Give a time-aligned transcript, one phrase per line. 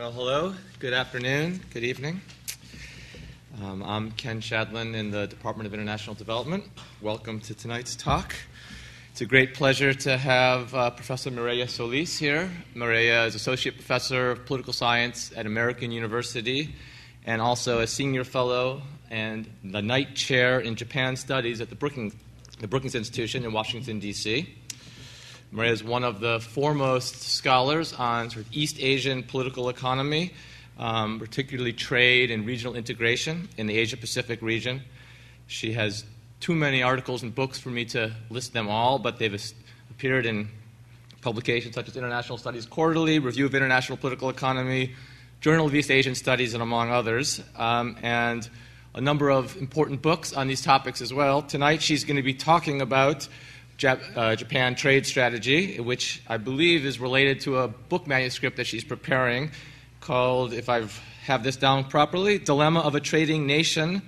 [0.00, 2.22] Well, hello, good afternoon, good evening.
[3.62, 6.64] Um, I'm Ken Shadlen in the Department of International Development.
[7.02, 8.34] Welcome to tonight's talk.
[9.12, 12.50] It's a great pleasure to have uh, Professor Mireya Solis here.
[12.74, 16.74] Mireya is Associate Professor of Political Science at American University
[17.26, 18.80] and also a Senior Fellow
[19.10, 22.14] and the Knight Chair in Japan Studies at the Brookings,
[22.58, 24.48] the Brookings Institution in Washington, D.C.
[25.52, 30.32] Mireya is one of the foremost scholars on sort of East Asian political economy,
[30.78, 34.80] um, particularly trade and regional integration in the Asia Pacific region.
[35.48, 36.04] She has
[36.38, 39.52] too many articles and books for me to list them all, but they've
[39.90, 40.48] appeared in
[41.20, 44.94] publications such as International Studies Quarterly, Review of International Political Economy,
[45.40, 47.42] Journal of East Asian Studies, and among others.
[47.56, 48.48] Um, and
[48.94, 51.42] a number of important books on these topics as well.
[51.42, 53.28] Tonight she's going to be talking about
[53.80, 58.66] Jap- uh, Japan trade strategy, which I believe is related to a book manuscript that
[58.66, 59.52] she's preparing
[60.00, 60.86] called, if I
[61.24, 64.02] have this down properly, Dilemma of a Trading Nation.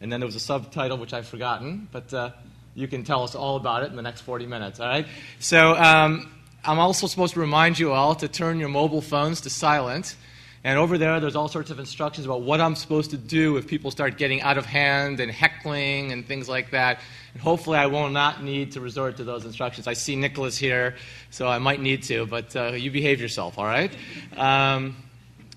[0.00, 2.30] And then there was a subtitle which I've forgotten, but uh,
[2.76, 5.06] you can tell us all about it in the next 40 minutes, all right?
[5.40, 6.30] So um,
[6.64, 10.14] I'm also supposed to remind you all to turn your mobile phones to silent.
[10.62, 13.66] And over there, there's all sorts of instructions about what I'm supposed to do if
[13.66, 17.00] people start getting out of hand and heckling and things like that.
[17.32, 19.86] And hopefully, I will not need to resort to those instructions.
[19.86, 20.96] I see Nicholas here,
[21.30, 23.90] so I might need to, but uh, you behave yourself, all right?
[24.36, 24.96] Um,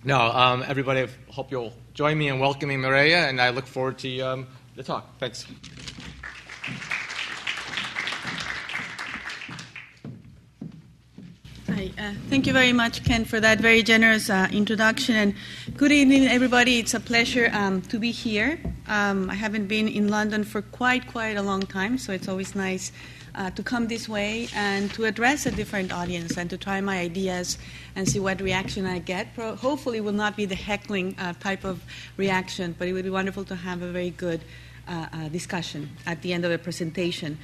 [0.06, 3.98] no, um, everybody, I hope you'll join me in welcoming Mireya, and I look forward
[4.00, 5.18] to um, the talk.
[5.20, 5.46] Thanks.
[12.04, 15.16] Uh, thank you very much, Ken, for that very generous uh, introduction.
[15.16, 15.36] And
[15.78, 16.80] good evening, everybody.
[16.80, 18.60] It's a pleasure um, to be here.
[18.88, 22.56] Um, I haven't been in London for quite, quite a long time, so it's always
[22.56, 22.92] nice
[23.36, 27.00] uh, to come this way and to address a different audience and to try my
[27.00, 27.58] ideas
[27.96, 29.34] and see what reaction I get.
[29.34, 31.82] Pro- hopefully, it will not be the heckling uh, type of
[32.18, 34.42] reaction, but it would be wonderful to have a very good
[34.90, 37.38] uh, discussion at the end of the presentation.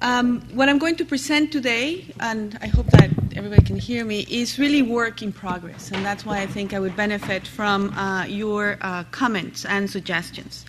[0.00, 4.26] Um, what I'm going to present today, and I hope that everybody can hear me,
[4.30, 8.24] is really work in progress, and that's why I think I would benefit from uh,
[8.24, 10.64] your uh, comments and suggestions.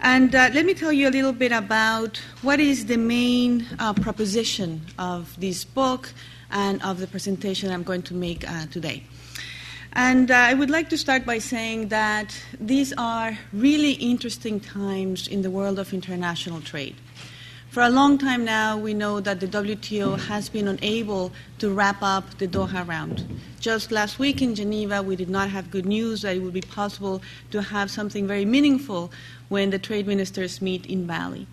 [0.00, 3.92] And uh, let me tell you a little bit about what is the main uh,
[3.92, 6.12] proposition of this book
[6.50, 9.02] and of the presentation I'm going to make uh, today.
[9.92, 15.26] And uh, I would like to start by saying that these are really interesting times
[15.26, 16.94] in the world of international trade.
[17.70, 22.02] For a long time now, we know that the WTO has been unable to wrap
[22.02, 23.24] up the Doha round.
[23.60, 26.62] Just last week in Geneva, we did not have good news that it would be
[26.62, 27.22] possible
[27.52, 29.12] to have something very meaningful
[29.50, 31.46] when the trade ministers meet in Bali.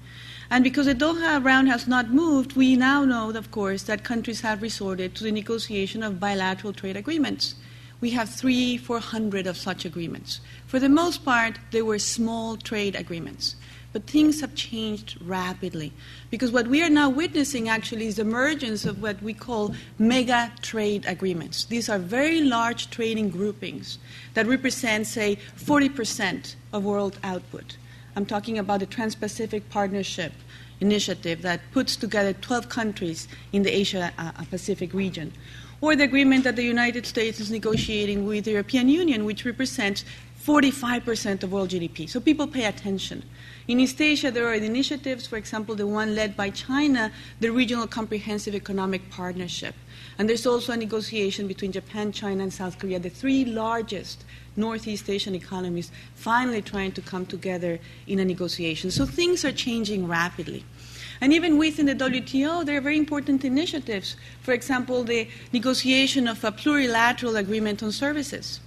[0.50, 4.42] And because the Doha round has not moved, we now know, of course, that countries
[4.42, 7.54] have resorted to the negotiation of bilateral trade agreements.
[8.02, 10.42] We have three, four hundred of such agreements.
[10.66, 13.56] For the most part, they were small trade agreements.
[13.98, 15.92] But things have changed rapidly
[16.30, 20.52] because what we are now witnessing actually is the emergence of what we call mega
[20.62, 21.66] trade agreements.
[21.66, 23.98] These are very large trading groupings
[24.36, 27.78] that represent, say, 40% of world output.
[28.16, 30.32] I'm talking about the Trans Pacific Partnership
[30.80, 35.34] Initiative that puts together 12 countries in the Asia uh, Pacific region.
[35.82, 40.06] Or the agreement that the United States is negotiating with the European Union, which represents
[40.46, 42.08] 45% of world GDP.
[42.08, 43.24] So people pay attention.
[43.68, 47.12] In East Asia, there are initiatives, for example, the one led by China,
[47.42, 49.76] the Regional Comprehensive Economic Partnership.
[50.18, 54.24] And there's also a negotiation between Japan, China, and South Korea, the three largest
[54.56, 57.78] Northeast Asian economies, finally trying to come together
[58.08, 58.90] in a negotiation.
[58.90, 60.64] So things are changing rapidly.
[61.20, 64.16] And even within the WTO, there are very important initiatives.
[64.44, 68.62] For example, the negotiation of a plurilateral agreement on services.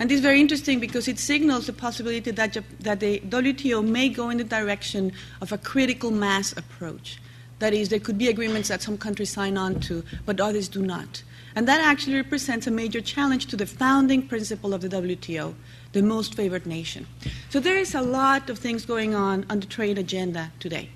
[0.00, 4.08] And this is very interesting because it signals the possibility that, that the WTO may
[4.08, 5.12] go in the direction
[5.42, 7.20] of a critical mass approach.
[7.58, 10.80] That is, there could be agreements that some countries sign on to, but others do
[10.80, 11.22] not.
[11.54, 15.54] And that actually represents a major challenge to the founding principle of the WTO,
[15.92, 17.06] the most favored nation.
[17.50, 20.88] So there is a lot of things going on on the trade agenda today.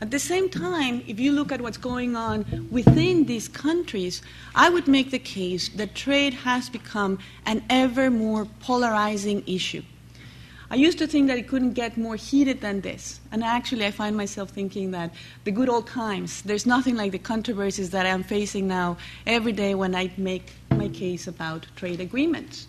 [0.00, 4.22] At the same time, if you look at what's going on within these countries,
[4.54, 9.82] I would make the case that trade has become an ever more polarizing issue.
[10.70, 13.20] I used to think that it couldn't get more heated than this.
[13.30, 15.12] And actually, I find myself thinking that
[15.44, 18.96] the good old times, there's nothing like the controversies that I'm facing now
[19.26, 22.68] every day when I make my case about trade agreements.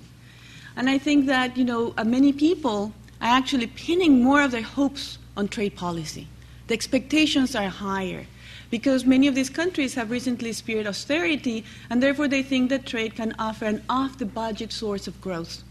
[0.76, 2.92] And I think that, you know, uh, many people
[3.22, 6.28] are actually pinning more of their hopes on trade policy.
[6.72, 8.28] The expectations are higher.
[8.70, 13.16] because many of these countries have recently experienced austerity, and therefore they think that trade
[13.16, 15.64] can offer an off the budget source of growth.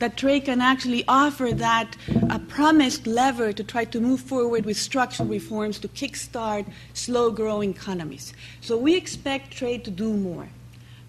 [0.00, 1.96] That trade can actually offer that
[2.28, 7.70] uh, promised lever to try to move forward with structural reforms to kickstart slow growing
[7.70, 8.32] economies.
[8.60, 10.48] So we expect trade to do more.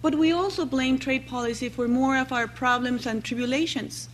[0.02, 4.08] But we also blame trade policy for more of our problems and tribulations.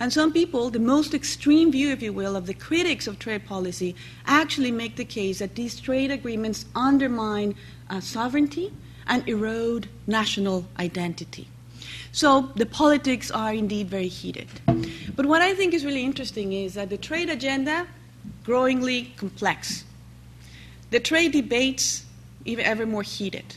[0.00, 3.44] And some people, the most extreme view, if you will, of the critics of trade
[3.44, 3.94] policy,
[4.26, 7.54] actually make the case that these trade agreements undermine
[7.90, 8.72] uh, sovereignty
[9.06, 11.46] and erode national identity.
[12.12, 14.48] So the politics are indeed very heated.
[15.14, 17.86] But what I think is really interesting is that the trade agenda,
[18.42, 19.84] growingly complex.
[20.90, 22.06] The trade debates,
[22.46, 23.56] even ever more heated.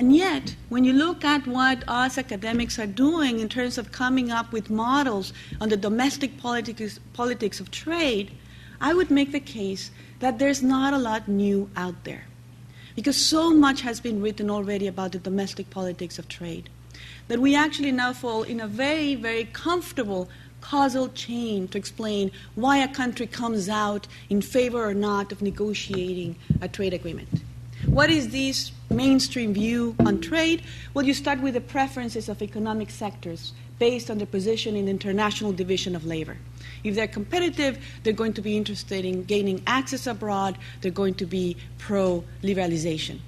[0.00, 4.30] And yet, when you look at what us academics are doing in terms of coming
[4.30, 8.30] up with models on the domestic politics, politics of trade,
[8.80, 12.24] I would make the case that there's not a lot new out there.
[12.96, 16.70] Because so much has been written already about the domestic politics of trade
[17.28, 20.30] that we actually now fall in a very, very comfortable
[20.62, 26.36] causal chain to explain why a country comes out in favor or not of negotiating
[26.62, 27.42] a trade agreement.
[27.90, 30.62] What is this mainstream view on trade?
[30.94, 34.92] Well, you start with the preferences of economic sectors based on their position in the
[34.92, 36.36] International Division of Labor.
[36.84, 41.26] If they're competitive, they're going to be interested in gaining access abroad, they're going to
[41.26, 43.18] be pro liberalization.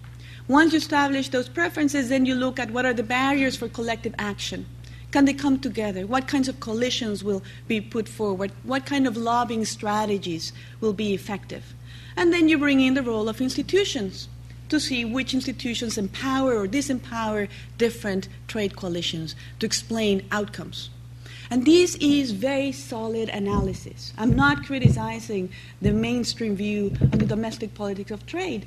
[0.47, 4.15] Once you establish those preferences, then you look at what are the barriers for collective
[4.17, 4.65] action.
[5.11, 6.07] Can they come together?
[6.07, 8.53] What kinds of coalitions will be put forward?
[8.63, 11.75] What kind of lobbying strategies will be effective?
[12.17, 14.29] And then you bring in the role of institutions
[14.73, 17.47] to see which institutions empower or disempower
[17.77, 20.89] different trade coalitions to explain outcomes.
[21.51, 24.15] And this is very solid analysis.
[24.17, 25.51] I'm not criticizing
[25.83, 28.65] the mainstream view on the domestic politics of trade.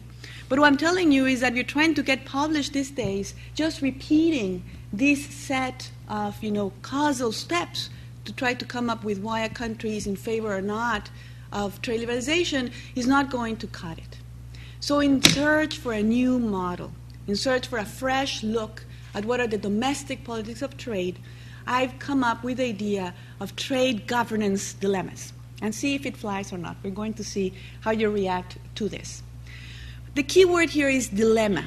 [0.47, 3.81] But what I'm telling you is that you're trying to get published these days just
[3.81, 4.63] repeating
[4.93, 7.89] this set of you know, causal steps
[8.25, 11.09] to try to come up with why a country is in favor or not
[11.51, 14.19] of trade liberalization is not going to cut it.
[14.85, 16.91] So, in search for a new model,
[17.25, 18.85] in search for a fresh look
[19.15, 21.17] at what are the domestic politics of trade,
[21.65, 26.53] I've come up with the idea of trade governance dilemmas and see if it flies
[26.53, 26.77] or not.
[26.83, 27.51] We're going to see
[27.81, 29.23] how you react to this.
[30.13, 31.65] The key word here is dilemma,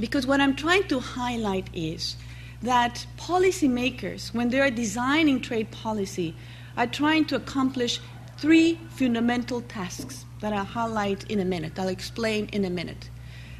[0.00, 2.16] because what I'm trying to highlight is
[2.62, 6.34] that policymakers, when they are designing trade policy,
[6.74, 8.00] are trying to accomplish
[8.38, 11.78] three fundamental tasks that I'll highlight in a minute.
[11.78, 13.10] I'll explain in a minute.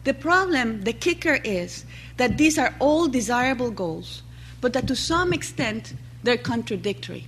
[0.05, 1.85] The problem, the kicker is
[2.17, 4.23] that these are all desirable goals,
[4.61, 7.27] but that to some extent they're contradictory.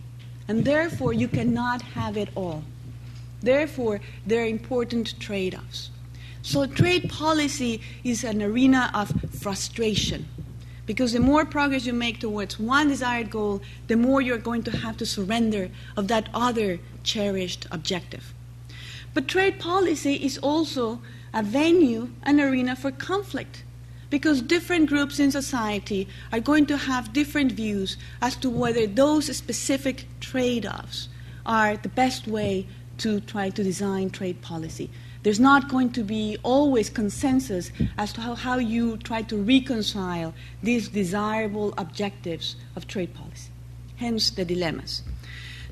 [0.49, 2.65] And therefore, you cannot have it all.
[3.41, 5.91] Therefore, there are important trade offs.
[6.43, 10.27] So, trade policy is an arena of frustration.
[10.91, 14.77] Because the more progress you make towards one desired goal, the more you're going to
[14.79, 18.35] have to surrender of that other cherished objective.
[19.15, 21.01] But trade policy is also
[21.33, 23.63] a venue, an arena for conflict,
[24.11, 29.37] because different groups in society are going to have different views as to whether those
[29.37, 31.07] specific trade offs
[31.47, 32.67] are the best way
[32.99, 34.91] to try to design trade policy.
[35.23, 40.33] There's not going to be always consensus as to how, how you try to reconcile
[40.63, 43.51] these desirable objectives of trade policy,
[43.97, 45.03] hence the dilemmas.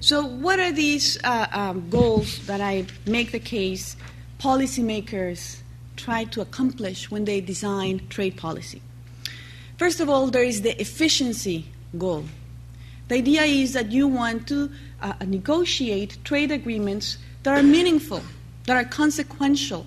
[0.00, 3.96] So, what are these uh, um, goals that I make the case
[4.38, 5.60] policymakers
[5.96, 8.80] try to accomplish when they design trade policy?
[9.76, 12.24] First of all, there is the efficiency goal.
[13.08, 18.22] The idea is that you want to uh, negotiate trade agreements that are meaningful,
[18.68, 19.86] that are consequential,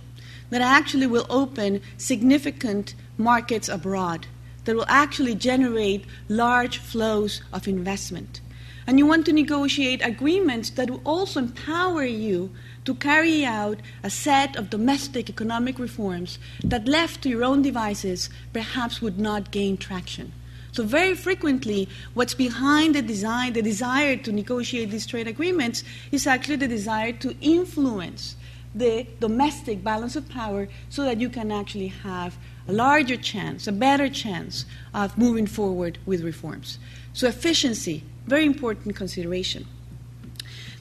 [0.49, 4.25] that actually will open significant markets abroad,
[4.65, 8.41] that will actually generate large flows of investment.
[8.87, 12.49] And you want to negotiate agreements that will also empower you
[12.85, 18.31] to carry out a set of domestic economic reforms that, left to your own devices,
[18.51, 20.33] perhaps would not gain traction.
[20.71, 26.25] So very frequently, what's behind the desire, the desire to negotiate these trade agreements is
[26.25, 28.37] actually the desire to influence
[28.73, 32.37] the domestic balance of power so that you can actually have
[32.67, 36.79] a larger chance, a better chance of moving forward with reforms.
[37.13, 39.65] So efficiency very important consideration.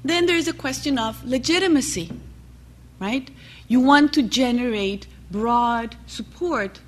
[0.04, 2.11] Then there is a question of legitimacy,
[3.00, 3.30] right?
[3.68, 6.80] You want to generate broad support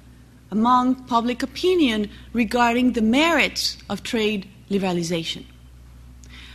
[0.51, 5.45] among public opinion regarding the merits of trade liberalization.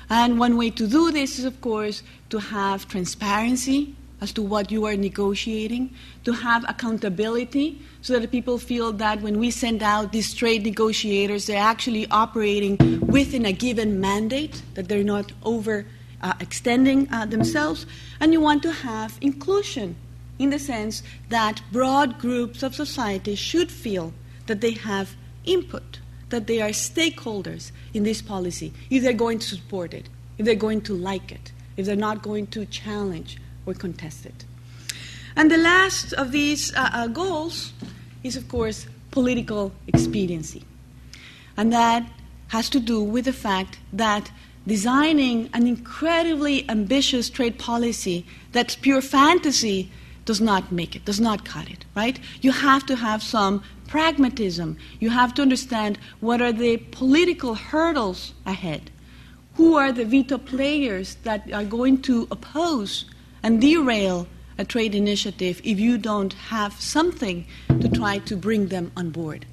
[0.09, 4.71] And one way to do this is, of course, to have transparency as to what
[4.71, 5.93] you are negotiating,
[6.23, 11.45] to have accountability so that people feel that when we send out these trade negotiators,
[11.45, 15.85] they're actually operating within a given mandate, that they're not over
[16.21, 17.85] uh, extending uh, themselves.
[18.19, 19.95] And you want to have inclusion
[20.39, 24.13] in the sense that broad groups of society should feel
[24.47, 29.47] that they have input, that they are stakeholders in this policy, if they're going to
[29.47, 33.75] support it, if they're going to like it, if they're not going to challenge or
[33.75, 34.45] contested.
[35.35, 37.73] And the last of these uh, uh, goals
[38.23, 40.63] is, of course, political expediency.
[41.55, 42.09] And that
[42.47, 44.31] has to do with the fact that
[44.65, 49.91] designing an incredibly ambitious trade policy that's pure fantasy
[50.25, 52.19] does not make it, does not cut it, right?
[52.41, 54.77] You have to have some pragmatism.
[54.99, 58.91] You have to understand what are the political hurdles ahead.
[59.55, 63.05] Who are the veto players that are going to oppose
[63.43, 64.27] and derail
[64.57, 69.45] a trade initiative if you don't have something to try to bring them on board?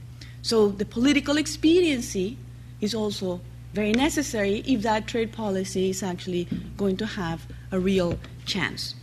[0.43, 2.37] So the political expediency
[2.81, 3.41] is also
[3.73, 8.95] very necessary if that trade policy is actually going to have a real chance.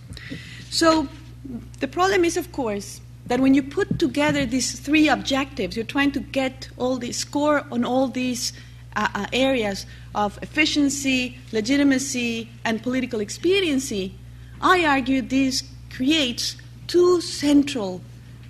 [0.69, 1.07] So
[1.79, 6.11] the problem is, of course, that when you put together these three objectives, you're trying
[6.13, 8.53] to get all the score on all these
[8.95, 9.85] uh, uh, areas
[10.15, 14.13] of efficiency, legitimacy, and political expediency.
[14.61, 18.01] I argue this creates two central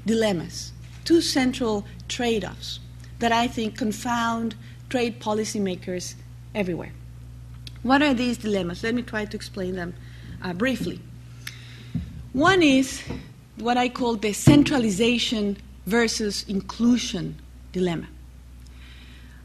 [0.06, 0.74] dilemmas,
[1.06, 2.80] two central trade offs
[3.20, 4.56] that I think confound
[4.89, 6.15] trade policymakers
[6.53, 6.91] everywhere.
[7.84, 8.84] What are these dilemmas?
[8.84, 9.94] Let me try to explain them
[10.41, 11.00] uh, briefly.
[12.34, 13.01] One is
[13.58, 17.38] what I call the centralization versus inclusion
[17.72, 18.08] dilemma.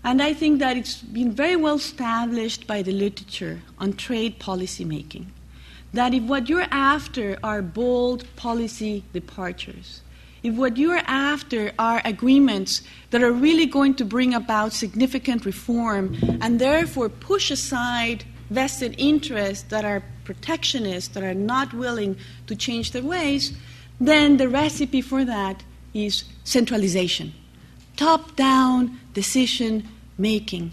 [0.02, 4.84] And I think that it's been very well established by the literature on trade policy
[4.84, 5.32] making
[5.92, 10.02] that if what you're after are bold policy departures,
[10.42, 16.16] if what you're after are agreements that are really going to bring about significant reform
[16.40, 22.16] and therefore push aside vested interests that are protectionist, that are not willing
[22.46, 23.56] to change their ways,
[24.00, 25.62] then the recipe for that
[25.94, 27.32] is centralization,
[27.96, 29.88] top down decision
[30.18, 30.70] making,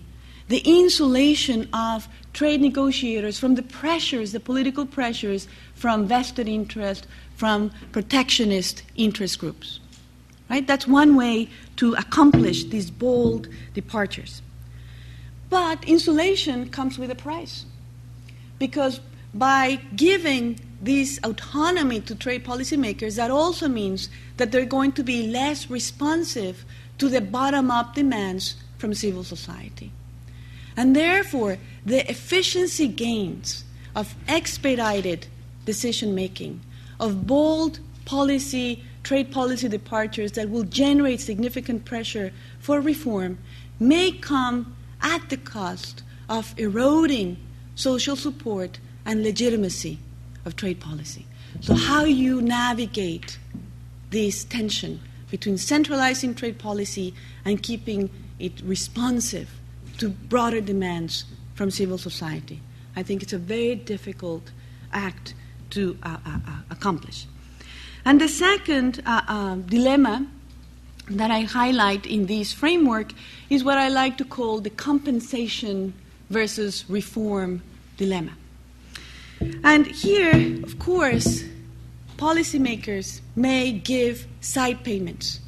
[0.49, 7.71] the insulation of trade negotiators from the pressures, the political pressures from vested interest, from
[7.91, 9.79] protectionist interest groups.
[10.49, 10.65] Right?
[10.65, 14.41] That's one way to accomplish these bold departures.
[15.49, 17.65] But insulation comes with a price.
[18.59, 18.99] Because
[19.33, 25.27] by giving this autonomy to trade policymakers, that also means that they're going to be
[25.27, 26.65] less responsive
[26.97, 29.91] to the bottom up demands from civil society.
[30.75, 33.63] And therefore, the efficiency gains
[33.95, 35.27] of expedited
[35.65, 36.61] decision making,
[36.99, 43.37] of bold policy, trade policy departures that will generate significant pressure for reform
[43.79, 47.37] may come at the cost of eroding
[47.75, 49.99] social support and legitimacy
[50.45, 51.25] of trade policy.
[51.61, 53.37] So, how you navigate
[54.09, 54.99] this tension
[55.29, 57.13] between centralizing trade policy
[57.45, 59.49] and keeping it responsive
[59.97, 62.61] to broader demands from civil society.
[62.95, 64.51] I think it's a very difficult
[64.91, 65.33] act
[65.71, 67.25] to uh, uh, uh accomplish.
[68.05, 70.27] And the second uh, uh, dilemma
[71.09, 73.13] that I highlight in this framework
[73.49, 75.93] is what I like to call the compensation
[76.29, 77.61] versus reform
[77.97, 78.31] dilemma.
[79.63, 81.43] And here, of course,
[82.17, 85.39] policymakers may give side payments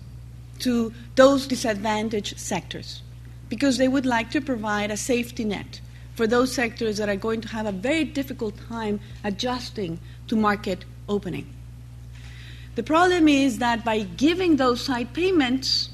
[0.59, 3.01] to those disadvantaged sectors
[3.49, 5.81] because they would like to provide a safety net
[6.15, 10.85] for those sectors that are going to have a very difficult time adjusting to market
[11.09, 11.47] opening.
[12.75, 15.89] The problem is that by giving those side payments,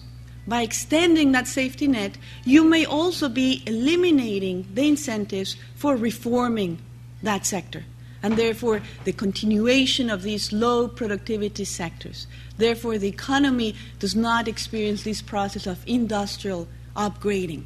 [0.47, 6.79] by extending that safety net, you may also be eliminating the incentives for reforming
[7.21, 7.83] that sector
[8.23, 12.27] and therefore the continuation of these low productivity sectors.
[12.57, 17.63] Therefore, the economy does not experience this process of industrial upgrading.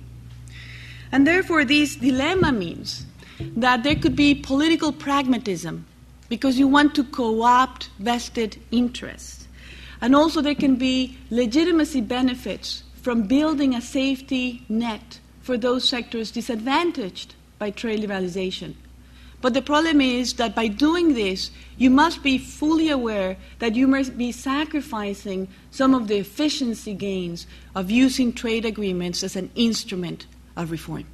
[1.12, 3.06] And therefore, this dilemma means
[3.40, 5.86] that there could be political pragmatism
[6.30, 9.48] because you want to co opt vested interests.
[10.02, 16.32] And also, there can be legitimacy benefits from building a safety net for those sectors
[16.32, 18.76] disadvantaged by trade liberalization.
[19.42, 23.88] But the problem is that by doing this, you must be fully aware that you
[23.88, 30.26] must be sacrificing some of the efficiency gains of using trade agreements as an instrument
[30.56, 31.06] of reform.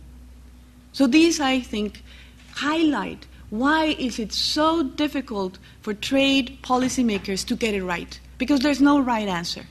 [0.94, 2.04] So these, I think,
[2.54, 8.18] highlight why is it so difficult for trade policymakers to get it right?
[8.38, 9.66] Because there's no right answer.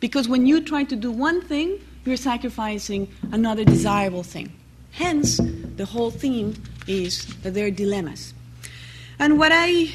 [0.00, 4.52] Because when you try to do one thing, you're sacrificing another desirable thing.
[4.92, 5.38] Hence,
[5.76, 6.54] the whole theme
[6.86, 8.34] is that there are dilemmas.
[9.18, 9.90] And what I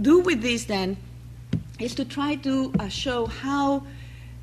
[0.00, 0.96] do with this then
[1.78, 3.86] is to try to uh, show how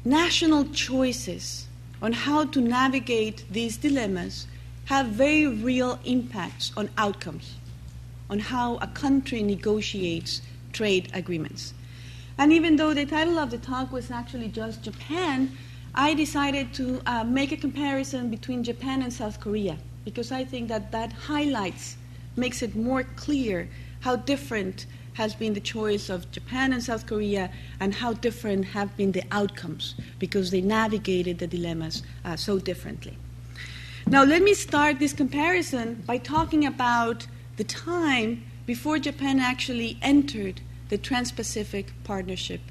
[0.05, 1.67] national choices
[2.01, 4.47] on how to navigate these dilemmas
[4.85, 7.55] have very real impacts on outcomes,
[8.29, 10.41] on how a country negotiates
[10.73, 11.73] trade agreements.
[12.37, 15.55] And even though the title of the talk was actually just Japan,
[15.95, 20.69] I decided to uh, make a comparison between Japan and South Korea because I think
[20.69, 21.97] that that highlights,
[22.35, 23.69] makes it more clear
[24.01, 28.95] how different has been the choice of Japan and South Korea and how different have
[28.97, 33.17] been the outcomes because they navigated the dilemmas uh, so differently.
[34.07, 40.61] Now, let me start this comparison by talking about the time before Japan actually entered
[40.89, 42.61] the Trans Pacific Partnership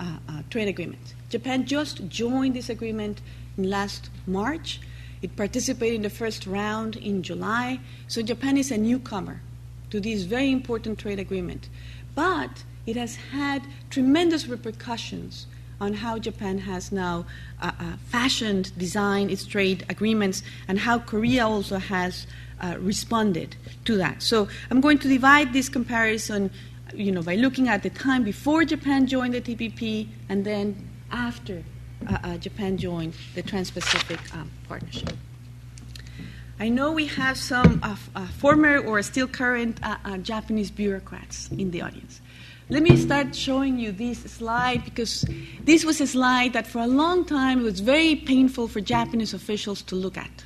[0.00, 1.14] uh, uh, Trade Agreement.
[1.28, 3.20] Japan just joined this agreement
[3.56, 4.80] last March.
[5.22, 7.80] It participated in the first round in July.
[8.08, 9.40] So, Japan is a newcomer
[9.90, 11.68] to this very important trade agreement.
[12.14, 15.46] But it has had tremendous repercussions
[15.80, 17.26] on how Japan has now
[17.60, 22.26] uh, uh, fashioned, designed its trade agreements, and how Korea also has
[22.60, 24.22] uh, responded to that.
[24.22, 26.50] So I'm going to divide this comparison,
[26.94, 31.64] you know, by looking at the time before Japan joined the TPP and then after
[32.08, 35.14] uh, uh, Japan joined the Trans-Pacific um, Partnership.
[36.60, 37.96] I know we have some uh,
[38.38, 39.80] former or still current
[40.22, 42.20] Japanese bureaucrats in the audience.
[42.68, 45.24] Let me start showing you this slide because
[45.64, 49.82] this was a slide that for a long time was very painful for Japanese officials
[49.82, 50.44] to look at.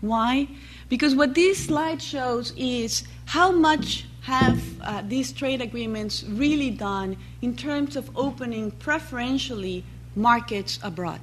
[0.00, 0.48] Why?
[0.88, 7.16] Because what this slide shows is how much have uh, these trade agreements really done
[7.40, 11.20] in terms of opening preferentially markets abroad.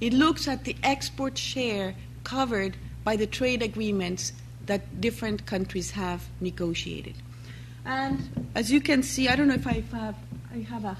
[0.00, 4.32] It looks at the export share covered by the trade agreements
[4.66, 7.14] that different countries have negotiated.
[7.84, 10.16] And as you can see, I don't know if I have,
[10.52, 10.96] I have a,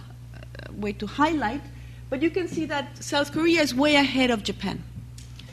[0.66, 1.62] a way to highlight,
[2.10, 4.82] but you can see that South Korea is way ahead of Japan.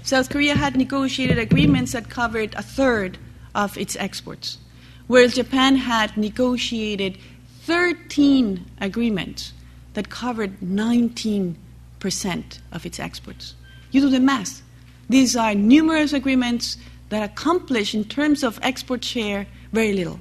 [0.04, 3.17] South Korea had negotiated agreements that covered a third
[3.54, 4.58] of its exports,
[5.08, 7.17] whereas Japan had negotiated
[7.62, 9.54] 13 agreements
[9.93, 11.56] that covered 19%
[12.72, 13.56] of its exports.
[13.92, 14.62] You do the math.
[15.10, 16.78] These are numerous agreements
[17.10, 20.20] that accomplish, in terms of export share, very little.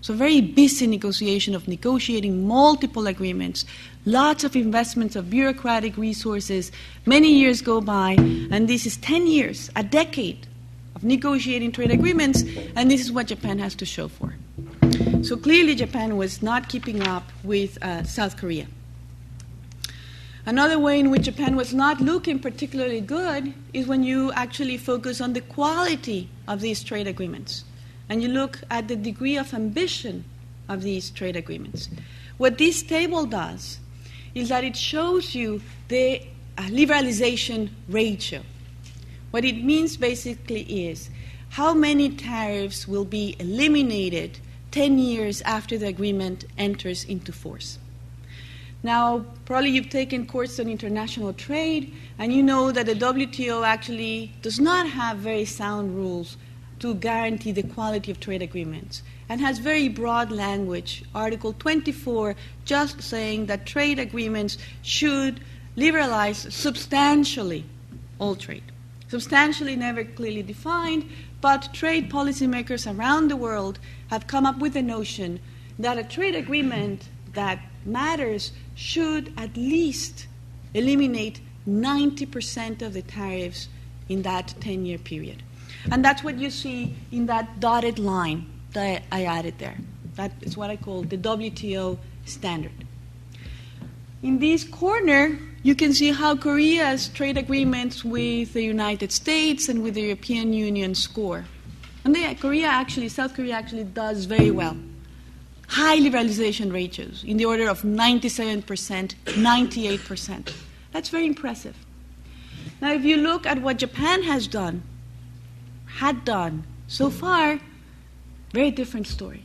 [0.00, 3.64] So, very busy negotiation of negotiating multiple agreements,
[4.04, 6.70] lots of investments of bureaucratic resources.
[7.06, 8.12] Many years go by,
[8.50, 10.46] and this is 10 years, a decade
[10.94, 12.44] of negotiating trade agreements,
[12.76, 14.34] and this is what Japan has to show for.
[15.22, 18.66] So, clearly, Japan was not keeping up with uh, South Korea.
[20.48, 25.20] Another way in which Japan was not looking particularly good is when you actually focus
[25.20, 27.64] on the quality of these trade agreements
[28.08, 30.24] and you look at the degree of ambition
[30.68, 31.88] of these trade agreements.
[32.36, 33.80] What this table does
[34.36, 36.22] is that it shows you the
[36.56, 38.42] uh, liberalization ratio.
[39.32, 41.10] What it means basically is
[41.50, 44.38] how many tariffs will be eliminated
[44.70, 47.78] 10 years after the agreement enters into force.
[48.82, 54.32] Now, probably you've taken courses on international trade, and you know that the WTO actually
[54.42, 56.36] does not have very sound rules
[56.78, 61.04] to guarantee the quality of trade agreements and has very broad language.
[61.14, 65.40] Article 24 just saying that trade agreements should
[65.74, 67.64] liberalize substantially
[68.18, 68.62] all trade.
[69.08, 71.08] Substantially never clearly defined,
[71.40, 75.40] but trade policymakers around the world have come up with the notion
[75.78, 80.28] that a trade agreement that matters should at least
[80.74, 83.68] eliminate 90% of the tariffs
[84.08, 85.42] in that 10 year period.
[85.90, 89.76] And that's what you see in that dotted line that I added there.
[90.14, 92.84] That is what I call the WTO standard.
[94.22, 99.82] In this corner, you can see how Korea's trade agreements with the United States and
[99.82, 101.44] with the European Union score.
[102.04, 104.76] And they, Korea actually, South Korea actually does very well.
[105.68, 110.52] High liberalization ratios in the order of 97%, 98%.
[110.92, 111.76] That's very impressive.
[112.80, 114.82] Now, if you look at what Japan has done,
[115.86, 117.58] had done so far,
[118.52, 119.44] very different story.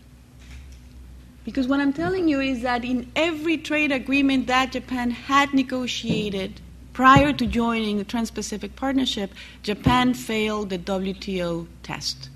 [1.43, 6.61] Because what I'm telling you is that in every trade agreement that Japan had negotiated
[6.93, 9.31] prior to joining the Trans Pacific Partnership,
[9.63, 12.29] Japan failed the WTO test.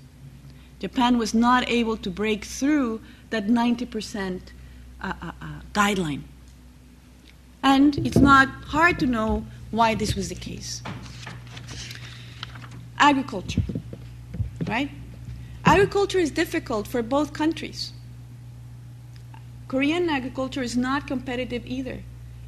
[0.80, 3.00] Japan was not able to break through
[3.36, 4.40] that 90%
[5.02, 6.22] uh, uh, uh, guideline.
[7.62, 10.82] And it's not hard to know why this was the case.
[12.98, 13.62] Agriculture,
[14.66, 14.90] right?
[15.66, 17.92] Agriculture is difficult for both countries.
[19.68, 22.00] Korean agriculture is not competitive either.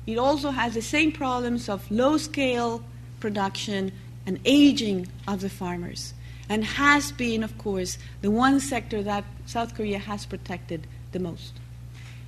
[0.07, 2.83] It also has the same problems of low scale
[3.21, 3.93] production
[4.25, 6.15] and aging of the farmers,
[6.49, 11.55] and has been, of course, the one sector that South Korea has protected the most.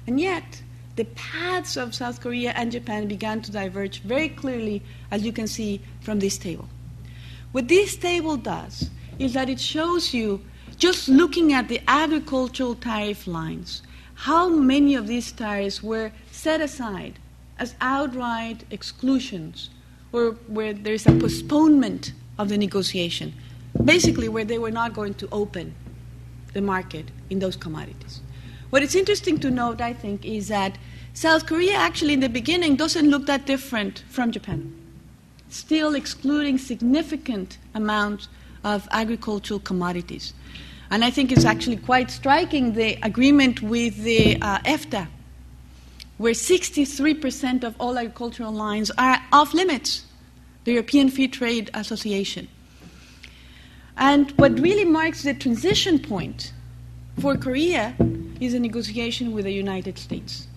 [0.06, 0.62] And yet,
[0.96, 5.46] the paths of South Korea and Japan began to diverge very clearly, as you can
[5.46, 6.68] see from this table.
[7.52, 10.42] What this table does is that it shows you,
[10.76, 13.83] just looking at the agricultural tariff lines,
[14.14, 17.18] how many of these tariffs were set aside
[17.59, 19.70] as outright exclusions
[20.12, 23.33] or where there's a postponement of the negotiation,
[23.85, 25.74] basically, where they were not going to open
[26.52, 28.20] the market in those commodities.
[28.70, 30.78] What is interesting to note, I think, is that
[31.12, 34.72] South Korea actually in the beginning doesn't look that different from Japan,
[35.48, 38.28] still excluding significant amounts
[38.62, 40.33] of agricultural commodities.
[40.90, 45.09] And I think it's actually quite striking the agreement with the uh, EFTA,
[46.18, 50.04] where 63% of all agricultural lines are off limits,
[50.64, 52.48] the European Free Trade Association.
[54.00, 56.54] And what really marks the transition point
[57.20, 57.94] for Korea
[58.40, 60.48] is a negotiation with the United States.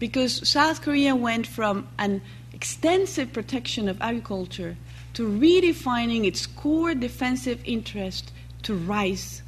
[0.00, 2.20] Because South Korea went from an
[2.52, 4.76] extensive protection of agriculture
[5.14, 8.32] to redefining its core defensive interest
[8.64, 9.42] to rice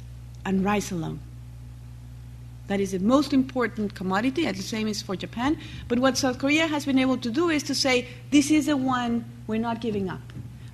[0.45, 1.19] and rice alone.
[2.67, 5.57] That is the most important commodity, and the same is for Japan.
[5.89, 8.77] But what South Korea has been able to do is to say, this is the
[8.77, 10.21] one we're not giving up.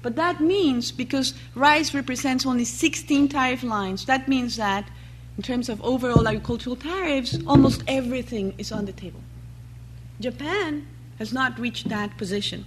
[0.02, 4.90] But that means, because rice represents only 16 tariff lines, that means that
[5.38, 9.22] in terms of overall agricultural tariffs, almost everything is on the table.
[10.20, 10.88] Japan
[11.20, 12.66] has not reached that position.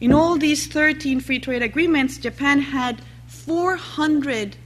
[0.00, 4.56] In all these 13 free trade agreements, Japan had 400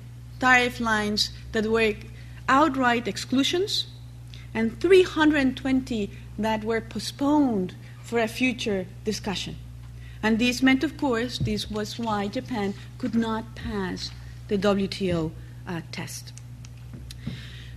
[0.40, 1.94] tariff lines that were
[2.48, 3.86] outright exclusions
[4.54, 9.56] and 320 that were postponed for a future discussion.
[10.22, 14.10] And this meant, of course, this was why Japan could not pass
[14.48, 15.30] the WTO
[15.66, 16.32] uh, test.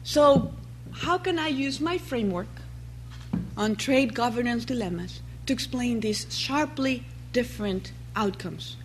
[0.04, 0.54] So,
[0.92, 2.48] how can I use my framework
[3.56, 8.78] on trade governance dilemmas to explain these sharply different outcomes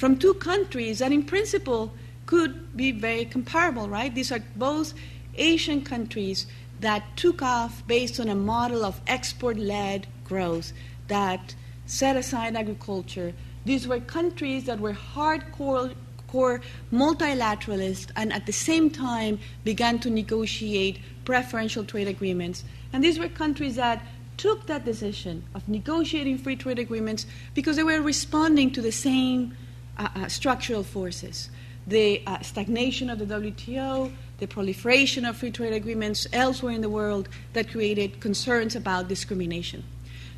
[0.00, 1.92] from two countries that, in principle,
[2.24, 4.14] could be very comparable, right?
[4.14, 4.94] These are both
[5.34, 6.46] Asian countries
[6.80, 10.72] that took off based on a model of export led growth
[11.08, 11.54] that
[11.90, 13.32] set aside agriculture.
[13.64, 15.94] These were countries that were hardcore
[16.28, 16.60] core
[16.92, 22.62] multilateralist and at the same time began to negotiate preferential trade agreements.
[22.92, 24.04] And these were countries that
[24.36, 29.56] took that decision of negotiating free trade agreements because they were responding to the same
[29.98, 31.50] uh, uh, structural forces
[31.86, 36.88] the uh, stagnation of the WTO, the proliferation of free trade agreements elsewhere in the
[36.90, 39.82] world that created concerns about discrimination.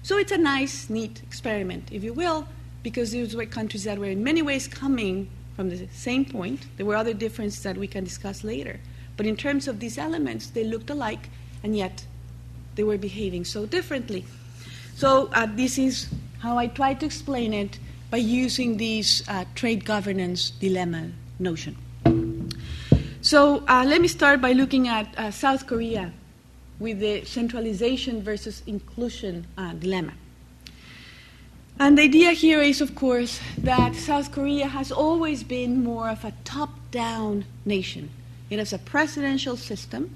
[0.02, 2.46] So it's a nice, neat experiment, if you will,
[2.82, 6.66] because these were countries that were in many ways coming from the same point.
[6.76, 8.80] There were other differences that we can discuss later.
[9.16, 11.30] But in terms of these elements, they looked alike,
[11.62, 12.04] and yet
[12.74, 14.24] they were behaving so differently.
[14.96, 16.08] So uh, this is
[16.40, 17.78] how I try to explain it
[18.10, 21.76] by using these uh, trade governance dilemma notion.
[23.20, 26.12] So uh, let me start by looking at uh, South Korea
[26.82, 30.12] with the centralization versus inclusion uh, dilemma.
[31.78, 36.24] And the idea here is, of course, that South Korea has always been more of
[36.24, 38.10] a top down nation.
[38.50, 40.14] It has a presidential system.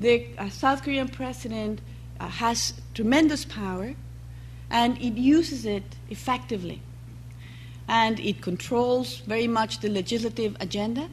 [0.00, 1.80] The uh, South Korean president
[2.20, 3.94] uh, has tremendous power,
[4.70, 6.82] and it uses it effectively.
[7.88, 11.08] And it controls very much the legislative agenda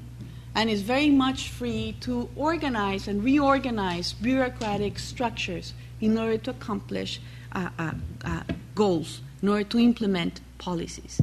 [0.56, 7.22] and is very much free to organize and reorganize bureaucratic structures in order to accomplish
[7.54, 7.92] uh, uh,
[8.26, 8.44] uh
[8.76, 11.22] goals in order to implement policies.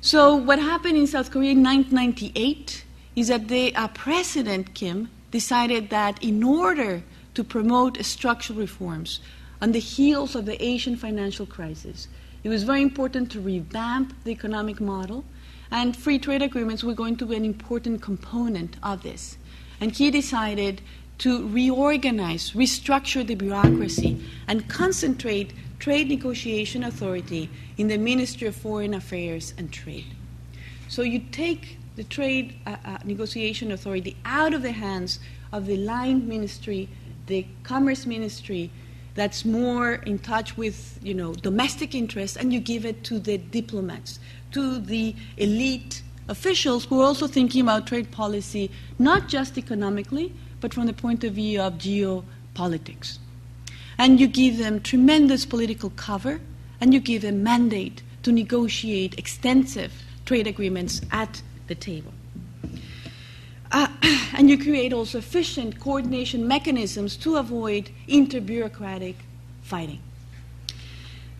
[0.00, 2.84] So, what happened in South Korea in 1998
[3.16, 7.02] is that the uh, President Kim decided that in order
[7.34, 9.20] to promote structural reforms
[9.60, 12.08] on the heels of the Asian financial crisis,
[12.44, 15.24] it was very important to revamp the economic model,
[15.70, 19.36] and free trade agreements were going to be an important component of this.
[19.80, 20.80] And he decided
[21.18, 28.94] to reorganize, restructure the bureaucracy, and concentrate trade negotiation authority in the Ministry of Foreign
[28.94, 30.06] Affairs and Trade.
[30.88, 35.18] So you take the trade uh, uh, negotiation authority out of the hands
[35.52, 36.88] of the line ministry,
[37.26, 38.70] the commerce ministry,
[39.14, 43.36] that's more in touch with you know domestic interests, and you give it to the
[43.36, 44.20] diplomats,
[44.52, 50.74] to the elite officials who are also thinking about trade policy, not just economically, but
[50.74, 53.18] from the point of view of geopolitics.
[53.96, 56.40] And you give them tremendous political cover,
[56.80, 59.92] and you give them mandate to negotiate extensive
[60.24, 62.12] trade agreements at the table.
[63.72, 63.88] Uh,
[64.34, 69.16] and you create also efficient coordination mechanisms to avoid inter-bureaucratic
[69.62, 70.00] fighting.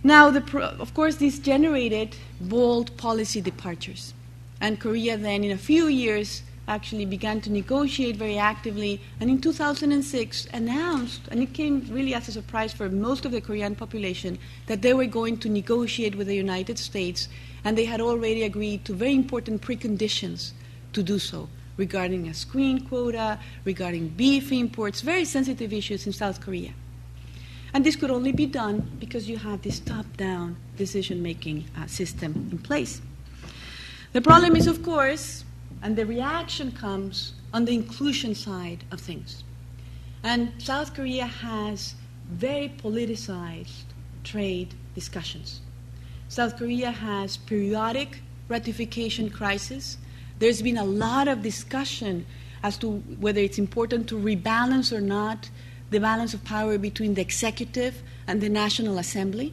[0.09, 4.14] Now, pro- of course, this generated bold policy departures.
[4.59, 9.38] And Korea then, in a few years, actually began to negotiate very actively, and in
[9.38, 14.38] 2006 announced, and it came really as a surprise for most of the Korean population,
[14.66, 17.29] that they were going to negotiate with the United States,
[17.62, 20.53] and they had already agreed to very important preconditions
[20.94, 26.40] to do so regarding a screen quota, regarding beef imports, very sensitive issues in South
[26.40, 26.73] Korea.
[27.75, 31.87] And this could only be done because you have this top down decision making uh,
[31.87, 33.01] system in place.
[34.13, 35.45] The problem is, of course,
[35.83, 39.45] and the reaction comes on the inclusion side of things.
[40.23, 41.95] And South Korea has
[42.31, 43.85] very politicized
[44.25, 45.61] trade discussions.
[46.29, 49.99] South Korea has periodic ratification crises.
[50.39, 52.27] There's been a lot of discussion
[52.63, 55.49] as to whether it's important to rebalance or not
[55.90, 59.53] the balance of power between the executive and the National Assembly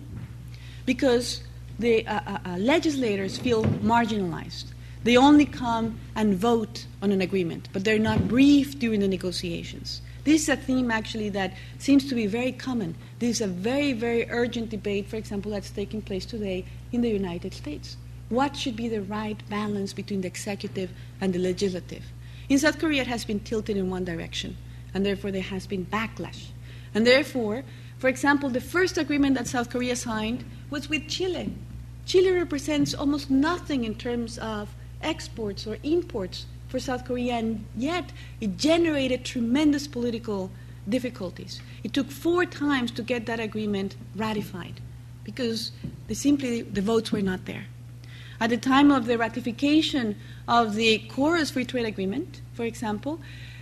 [0.85, 1.41] because
[1.79, 4.65] the uh, uh, uh, legislators feel marginalized.
[5.03, 10.01] They only come and vote on an agreement, but they're not briefed during the negotiations.
[10.23, 12.95] This is a theme actually that seems to be very common.
[13.19, 17.09] This is a very, very urgent debate, for example, that's taking place today in the
[17.09, 17.97] United States.
[18.29, 20.89] What should be the right balance between the executive
[21.21, 22.05] and the legislative?
[22.49, 24.57] In South Korea, it has been tilted in one direction,
[24.95, 26.47] and therefore there has been backlash.
[26.95, 27.63] And therefore,
[27.99, 31.53] for example, the first agreement that South Korea signed was with Chile.
[32.05, 38.11] Chile represents almost nothing in terms of exports or imports for South Korea, and yet
[38.39, 40.49] it generated tremendous political
[40.87, 41.61] difficulties.
[41.83, 44.79] It took four times to get that agreement ratified
[45.23, 45.71] because
[46.11, 47.65] simply the votes were not there.
[48.39, 50.15] At the time of the ratification
[50.47, 53.19] of the KORUS Free Trade Agreement, for example,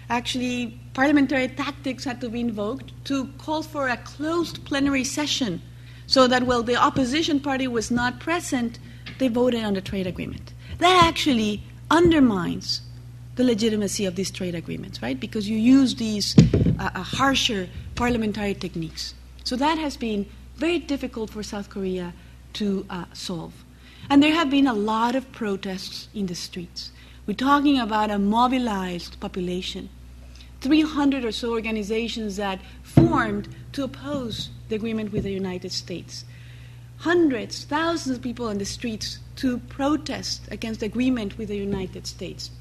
[0.09, 5.61] actually parliamentary tactics had to be invoked to call for a closed plenary session
[6.07, 8.79] so that while the opposition party was not present,
[9.19, 10.53] they voted on the trade agreement.
[10.79, 12.81] That actually undermines
[13.35, 15.19] the legitimacy of these trade agreements, right?
[15.19, 19.15] Because you use these uh, uh, harsher parliamentary techniques.
[19.43, 22.13] So that has been very difficult for South Korea
[22.53, 23.53] to uh, solve.
[24.09, 26.91] And there have been a lot of protests in the streets.
[27.25, 29.89] We're talking about a mobilized population.
[30.59, 36.25] 300 or so organizations that formed to oppose the agreement with the United States.
[36.97, 42.07] Hundreds, thousands of people on the streets to protest against the agreement with the United
[42.07, 42.51] States.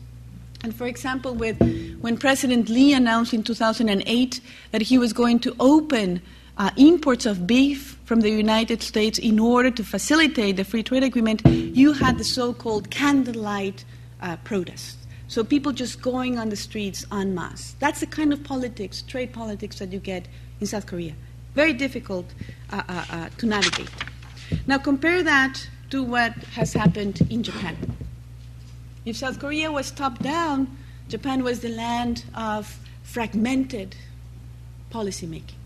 [0.62, 1.58] And for example, with,
[2.00, 6.22] when President Lee announced in 2008 that he was going to open
[6.56, 11.02] uh, imports of beef from the United States in order to facilitate the free trade
[11.02, 13.84] agreement, you had the so called candlelight
[14.22, 14.96] uh, protests.
[15.28, 17.74] So people just going on the streets en masse.
[17.78, 20.26] That's the kind of politics, trade politics, that you get
[20.60, 21.14] in South Korea.
[21.54, 22.26] Very difficult
[22.70, 23.90] uh, uh, uh, to navigate.
[24.66, 27.76] Now compare that to what has happened in Japan.
[29.04, 30.76] If South Korea was top down,
[31.08, 33.96] Japan was the land of fragmented
[34.90, 35.56] policymaking.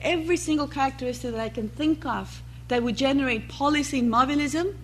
[0.00, 4.76] Every single characteristic that I can think of that would generate policy immobilism,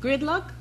[0.00, 0.52] gridlock,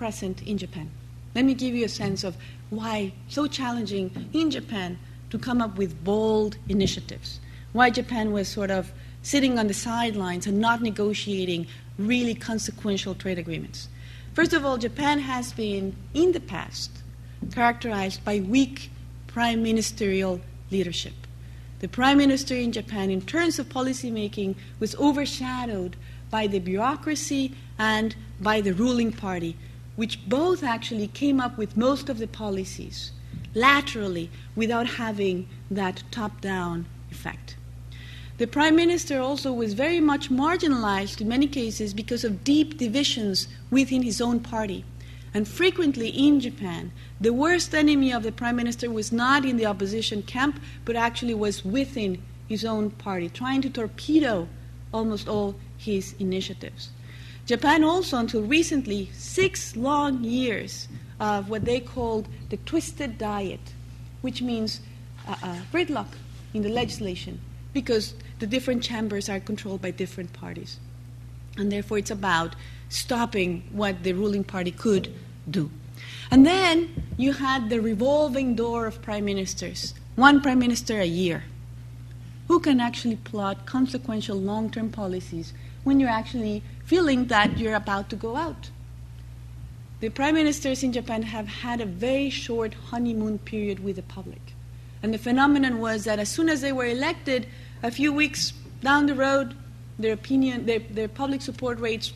[0.00, 0.90] present in Japan.
[1.34, 2.34] Let me give you a sense of
[2.70, 7.38] why so challenging in Japan to come up with bold initiatives.
[7.74, 11.66] Why Japan was sort of sitting on the sidelines and not negotiating
[11.98, 13.88] really consequential trade agreements.
[14.32, 16.90] First of all, Japan has been, in the past,
[17.52, 18.90] characterized by weak
[19.26, 21.12] prime ministerial leadership.
[21.80, 25.96] The prime minister in Japan, in terms of policymaking, was overshadowed
[26.30, 29.56] by the bureaucracy and by the ruling party,
[30.00, 33.12] which both actually came up with most of the policies
[33.54, 37.54] laterally without having that top down effect.
[38.38, 43.46] The prime minister also was very much marginalized in many cases because of deep divisions
[43.70, 44.86] within his own party.
[45.34, 49.66] And frequently in Japan, the worst enemy of the prime minister was not in the
[49.66, 54.48] opposition camp, but actually was within his own party, trying to torpedo
[54.94, 56.88] almost all his initiatives.
[57.50, 60.86] Japan also, until recently, six long years
[61.18, 63.74] of what they called the twisted diet,
[64.20, 64.80] which means
[65.26, 66.06] uh, uh, gridlock
[66.54, 67.40] in the legislation,
[67.72, 70.78] because the different chambers are controlled by different parties.
[71.56, 72.54] And therefore, it's about
[72.88, 75.12] stopping what the ruling party could
[75.50, 75.72] do.
[76.30, 81.42] And then you had the revolving door of prime ministers, one prime minister a year.
[82.46, 88.10] Who can actually plot consequential long term policies when you're actually feeling that you're about
[88.10, 88.68] to go out?
[90.00, 94.40] The prime ministers in Japan have had a very short honeymoon period with the public.
[95.00, 97.46] And the phenomenon was that as soon as they were elected,
[97.84, 99.54] a few weeks down the road,
[100.00, 102.12] their opinion, their, their public support rates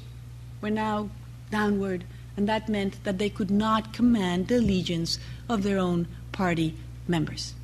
[0.61, 1.09] were now
[1.53, 2.03] downward,
[2.37, 6.75] and that meant that they could not command the allegiance of their own party
[7.07, 7.55] members.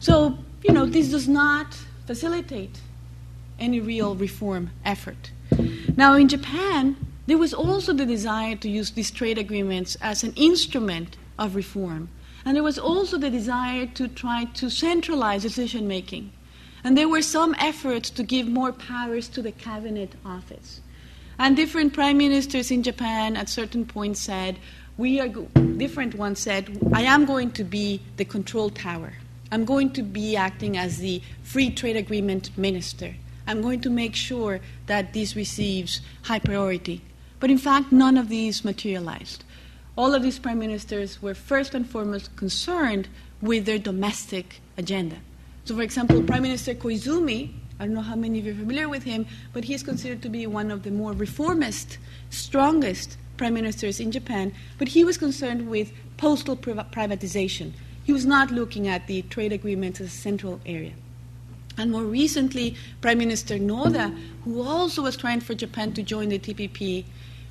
[0.00, 2.80] So, you know, this does not facilitate
[3.60, 5.30] any real reform effort.
[5.96, 10.32] Now, in Japan, there was also the desire to use these trade agreements as an
[10.34, 12.08] instrument of reform.
[12.44, 16.32] And there was also the desire to try to centralize decision making.
[16.84, 20.80] And there were some efforts to give more powers to the cabinet office.
[21.38, 24.58] And different prime ministers in Japan at certain points said,
[24.96, 29.14] we are go-, different ones said, I am going to be the control tower.
[29.50, 33.14] I'm going to be acting as the free trade agreement minister.
[33.46, 37.02] I'm going to make sure that this receives high priority.
[37.38, 39.44] But in fact, none of these materialized.
[39.96, 43.08] All of these prime ministers were first and foremost concerned
[43.40, 45.16] with their domestic agenda.
[45.64, 48.88] So, for example, Prime Minister Koizumi, I don't know how many of you are familiar
[48.88, 51.98] with him, but he is considered to be one of the more reformist,
[52.30, 54.52] strongest prime ministers in Japan.
[54.78, 57.72] But he was concerned with postal privatization.
[58.04, 60.92] He was not looking at the trade agreements as a central area.
[61.78, 66.38] And more recently, Prime Minister Noda, who also was trying for Japan to join the
[66.38, 67.04] TPP,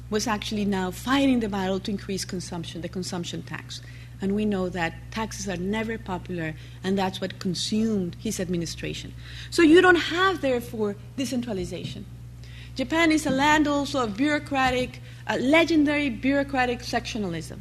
[0.10, 3.82] was actually now fighting the battle to increase consumption, the consumption tax.
[4.22, 9.14] And we know that taxes are never popular, and that's what consumed his administration.
[9.50, 12.06] So you don't have, therefore, decentralization.
[12.76, 17.60] Japan is a land also of bureaucratic, uh, legendary bureaucratic sectionalism.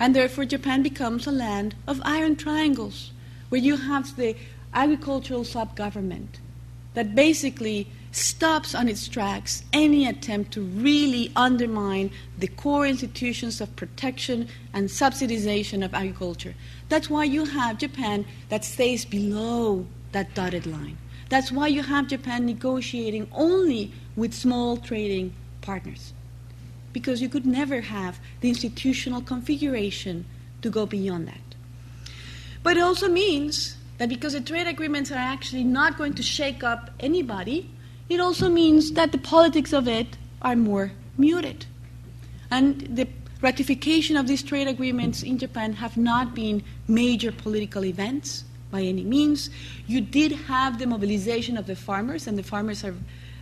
[0.00, 3.12] And therefore, Japan becomes a land of iron triangles,
[3.48, 4.34] where you have the
[4.74, 6.40] agricultural sub government
[6.94, 13.74] that basically stops on its tracks any attempt to really undermine the core institutions of
[13.74, 16.54] protection and subsidization of agriculture.
[16.90, 20.98] That's why you have Japan that stays below that dotted line.
[21.30, 25.32] That's why you have Japan negotiating only with small trading
[25.62, 26.12] partners.
[26.92, 30.26] Because you could never have the institutional configuration
[30.60, 31.56] to go beyond that.
[32.62, 36.64] But it also means that because the trade agreements are actually not going to shake
[36.64, 37.70] up anybody,
[38.08, 41.66] it also means that the politics of it are more muted.
[42.50, 43.06] And the
[43.40, 49.04] ratification of these trade agreements in Japan have not been major political events by any
[49.04, 49.50] means.
[49.86, 52.96] You did have the mobilization of the farmers, and the farmers are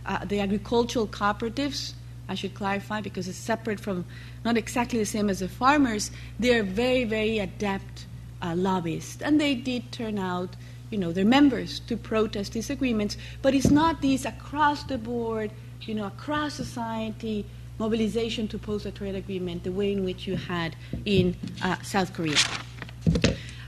[0.05, 1.93] uh, the agricultural cooperatives.
[2.29, 4.05] I should clarify because it's separate from,
[4.45, 6.11] not exactly the same as the farmers.
[6.39, 8.05] They are very, very adept
[8.41, 10.55] uh, lobbyists, and they did turn out
[10.91, 15.49] you know, their members to protest these agreements, but it's not these across the board,
[15.81, 17.45] you know, across society
[17.79, 20.75] mobilization to oppose a trade agreement the way in which you had
[21.05, 22.37] in uh, South Korea.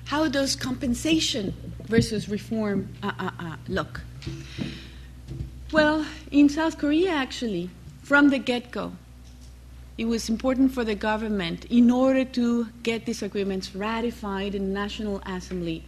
[0.06, 1.54] How does compensation
[1.86, 4.02] versus reform uh, uh, uh look?
[5.72, 7.72] Well, in South Korea, actually,
[8.04, 8.92] from the get go,
[9.98, 14.74] it was important for the government, in order to get these agreements ratified in the
[14.74, 15.84] National Assembly,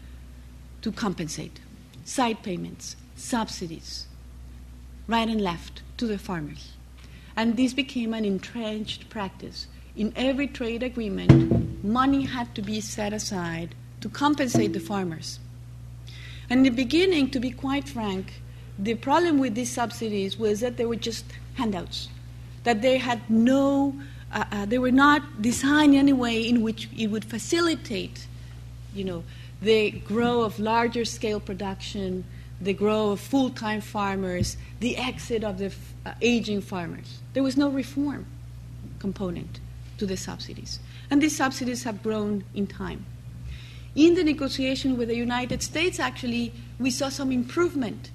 [0.81, 1.59] to compensate
[2.03, 4.05] side payments, subsidies,
[5.07, 6.73] right and left to the farmers.
[7.35, 9.67] And this became an entrenched practice.
[9.95, 15.39] In every trade agreement, money had to be set aside to compensate the farmers.
[16.49, 18.41] And in the beginning, to be quite frank,
[18.77, 22.09] the problem with these subsidies was that they were just handouts,
[22.65, 23.95] that they had no,
[24.33, 28.27] uh, uh, they were not designed in any way in which it would facilitate,
[28.93, 29.23] you know,
[29.61, 32.25] the growth of larger scale production,
[32.59, 35.73] the growth of full time farmers, the exit of the
[36.05, 37.19] uh, aging farmers.
[37.33, 38.25] There was no reform
[38.99, 39.59] component
[39.97, 40.79] to the subsidies.
[41.09, 43.05] And these subsidies have grown in time.
[43.95, 48.11] In the negotiation with the United States, actually, we saw some improvement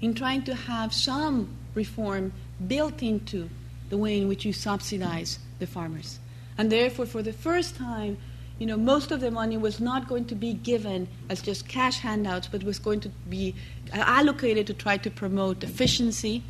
[0.00, 2.32] in trying to have some reform
[2.66, 3.48] built into
[3.92, 6.18] the way in which you subsidize the farmers.
[6.56, 8.16] And therefore, for the first time,
[8.58, 11.98] you know, most of the money was not going to be given as just cash
[11.98, 13.54] handouts, but was going to be
[13.92, 16.42] allocated to try to promote efficiency,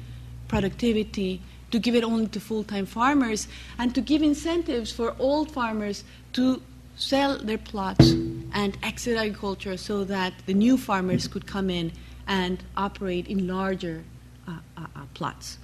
[0.47, 5.51] productivity, to give it only to full time farmers, and to give incentives for old
[5.51, 6.63] farmers to
[6.95, 8.13] sell their plots
[8.53, 11.91] and exit agriculture so that the new farmers could come in
[12.29, 14.05] and operate in larger
[14.47, 15.59] uh, uh, uh plots.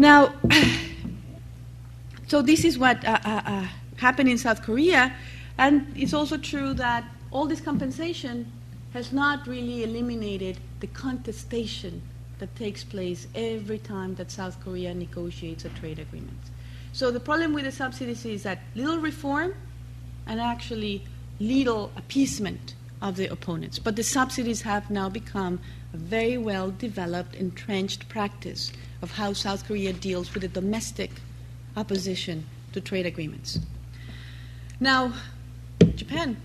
[0.00, 0.32] Now,
[2.28, 5.12] so this is what uh, uh, uh, happened in South Korea,
[5.58, 8.50] and it's also true that all this compensation
[8.92, 12.00] has not really eliminated the contestation
[12.38, 16.38] that takes place every time that South Korea negotiates a trade agreement.
[16.92, 19.52] So the problem with the subsidies is that little reform
[20.28, 21.04] and actually
[21.40, 23.80] little appeasement of the opponents.
[23.80, 25.58] But the subsidies have now become
[25.92, 28.72] a very well developed, entrenched practice
[29.02, 31.10] of how South Korea deals with the domestic
[31.76, 33.58] opposition to trade agreements.
[34.80, 35.12] Now,
[35.94, 36.36] Japan.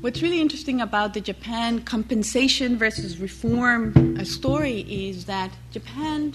[0.00, 6.34] What's really interesting about the Japan compensation versus reform uh, story is that Japan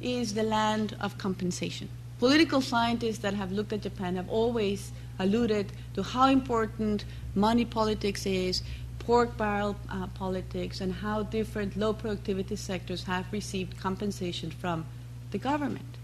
[0.00, 1.88] is the land of compensation.
[2.18, 7.04] Political scientists that have looked at Japan have always alluded to how important
[7.34, 8.62] money politics is,
[9.06, 14.84] pork barrel uh, politics, and how different low productivity sectors have received compensation from
[15.30, 15.96] the government.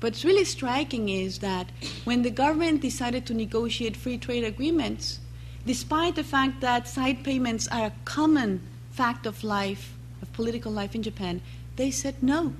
[0.00, 1.70] What's really striking is that
[2.04, 5.20] when the government decided to negotiate free trade agreements,
[5.64, 10.96] despite the fact that side payments are a common fact of life, of political life
[10.96, 11.40] in Japan,
[11.76, 12.52] they said no.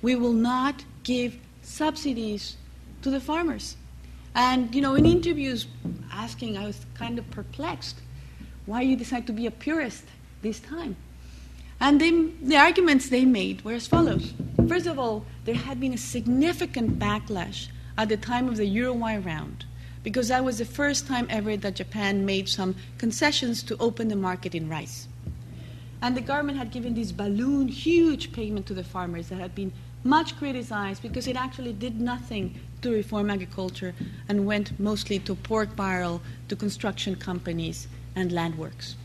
[0.00, 2.56] We will not give subsidies
[3.02, 3.76] to the farmers.
[4.34, 5.66] And, you know, in interviews
[6.12, 7.96] asking, I was kind of perplexed
[8.66, 10.04] why you decide to be a purist
[10.42, 10.96] this time.
[11.80, 14.32] And they, the arguments they made were as follows.
[14.68, 19.18] First of all, there had been a significant backlash at the time of the Uruguay
[19.18, 19.64] round,
[20.02, 24.16] because that was the first time ever that Japan made some concessions to open the
[24.16, 25.08] market in rice.
[26.00, 29.72] And the government had given this balloon, huge payment to the farmers that had been
[30.02, 33.94] much criticized because it actually did nothing to reform agriculture
[34.28, 38.96] and went mostly to pork barrel, to construction companies, and land works.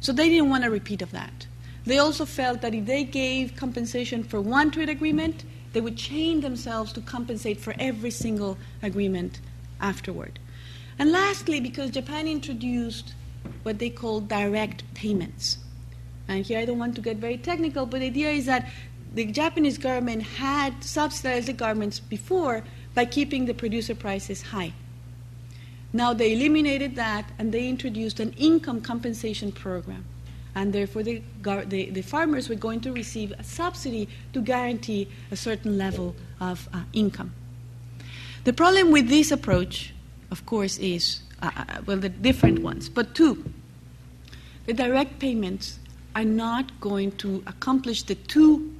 [0.00, 1.46] So they didn't want a repeat of that.
[1.84, 6.40] They also felt that if they gave compensation for one trade agreement, they would chain
[6.40, 9.40] themselves to compensate for every single agreement
[9.80, 10.38] afterward.
[10.98, 13.14] And lastly, because Japan introduced
[13.62, 15.58] what they call direct payments.
[16.28, 18.68] And here I don't want to get very technical, but the idea is that
[19.14, 22.64] the Japanese government had subsidized the garments before
[22.94, 24.72] by keeping the producer prices high.
[25.92, 30.04] Now they eliminated that and they introduced an income compensation program.
[30.54, 35.36] And therefore, the, the, the farmers were going to receive a subsidy to guarantee a
[35.36, 37.32] certain level of uh, income.
[38.44, 39.94] The problem with this approach,
[40.30, 43.44] of course, is uh, uh, well, the different ones, but two.
[44.66, 45.78] The direct payments
[46.14, 48.74] are not going to accomplish the two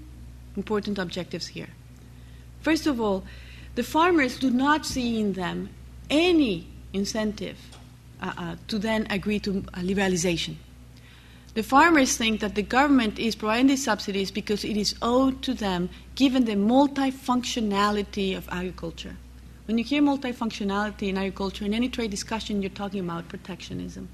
[0.57, 1.71] important objectives here.
[2.61, 3.25] First of all,
[3.75, 5.71] the farmers do not see in them
[6.11, 7.59] any incentive
[8.21, 10.57] uh, uh, to then agree to liberalization.
[11.55, 15.53] The farmers think that the government is providing these subsidies because it is owed to
[15.53, 19.17] them given the multifunctionality of agriculture.
[19.67, 24.09] When you hear multifunctionality in agriculture, in any trade discussion, you're talking about protectionism.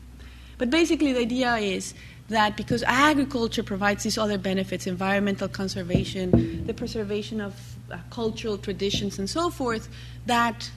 [0.59, 1.95] But basically, the idea is
[2.29, 7.55] that because agriculture provides these other benefits environmental conservation, the preservation of
[7.91, 9.89] uh, cultural traditions, and so forth
[10.27, 10.71] that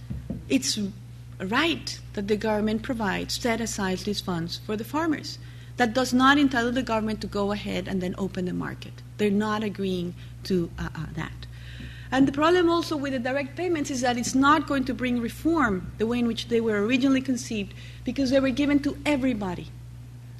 [0.47, 0.77] it's
[1.47, 5.39] right that the government provides, set aside these funds for the farmers.
[5.77, 8.93] That does not entitle the government to go ahead and then open the market.
[9.17, 10.13] They're not agreeing
[10.43, 11.47] to uh, uh, that.
[12.11, 15.21] And the problem also with the direct payments is that it's not going to bring
[15.21, 17.73] reform the way in which they were originally conceived
[18.03, 19.67] because they were given to everybody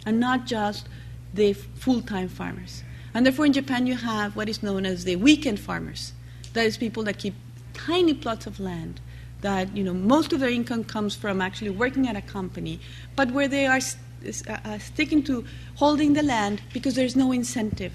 [0.06, 0.88] and not just
[1.34, 2.84] the full time farmers.
[3.14, 6.14] And therefore, in Japan, you have what is known as the weekend farmers.
[6.54, 7.36] That is people that keep
[7.74, 9.00] tiny plots of land
[9.42, 12.80] that you know most of their income comes from actually working at a company,
[13.16, 17.32] but where they are st- uh, uh, sticking to holding the land because there's no
[17.32, 17.94] incentive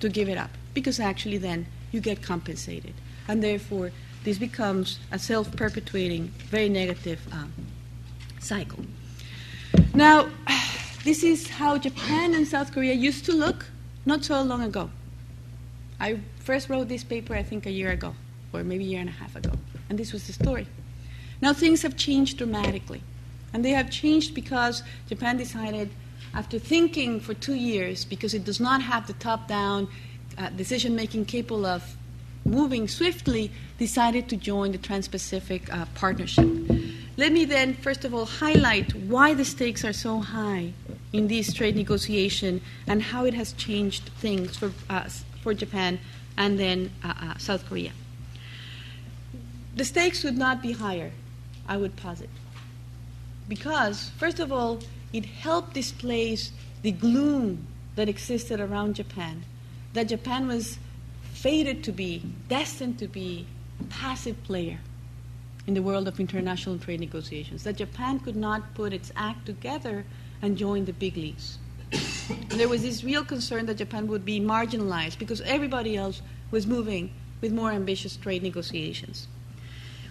[0.00, 2.94] to give it up because actually then you get compensated,
[3.28, 3.92] and therefore
[4.24, 7.52] this becomes a self-perpetuating, very negative um,
[8.40, 8.84] cycle.
[9.94, 10.28] Now
[11.04, 13.66] this is how Japan and South Korea used to look
[14.04, 14.90] not so long ago.
[16.00, 18.14] I first wrote this paper, I think, a year ago,
[18.52, 19.52] or maybe a year and a half ago.
[19.88, 20.66] And this was the story.
[21.40, 23.02] Now things have changed dramatically.
[23.52, 25.90] And they have changed because Japan decided,
[26.34, 29.88] after thinking for two years, because it does not have the top down
[30.38, 31.96] uh, decision making capable of
[32.44, 36.48] moving swiftly, decided to join the Trans Pacific uh, Partnership.
[37.16, 40.72] Let me then, first of all, highlight why the stakes are so high
[41.12, 45.08] in this trade negotiation and how it has changed things for, uh,
[45.42, 45.98] for Japan
[46.38, 47.90] and then uh, uh, South Korea.
[49.74, 51.10] The stakes would not be higher,
[51.70, 52.28] I would posit.
[53.48, 54.80] Because, first of all,
[55.12, 56.50] it helped displace
[56.82, 59.44] the gloom that existed around Japan,
[59.92, 60.78] that Japan was
[61.32, 63.46] fated to be, destined to be,
[63.78, 64.80] a passive player
[65.68, 70.04] in the world of international trade negotiations, that Japan could not put its act together
[70.42, 71.58] and join the big leagues.
[72.48, 77.12] there was this real concern that Japan would be marginalized because everybody else was moving
[77.40, 79.28] with more ambitious trade negotiations.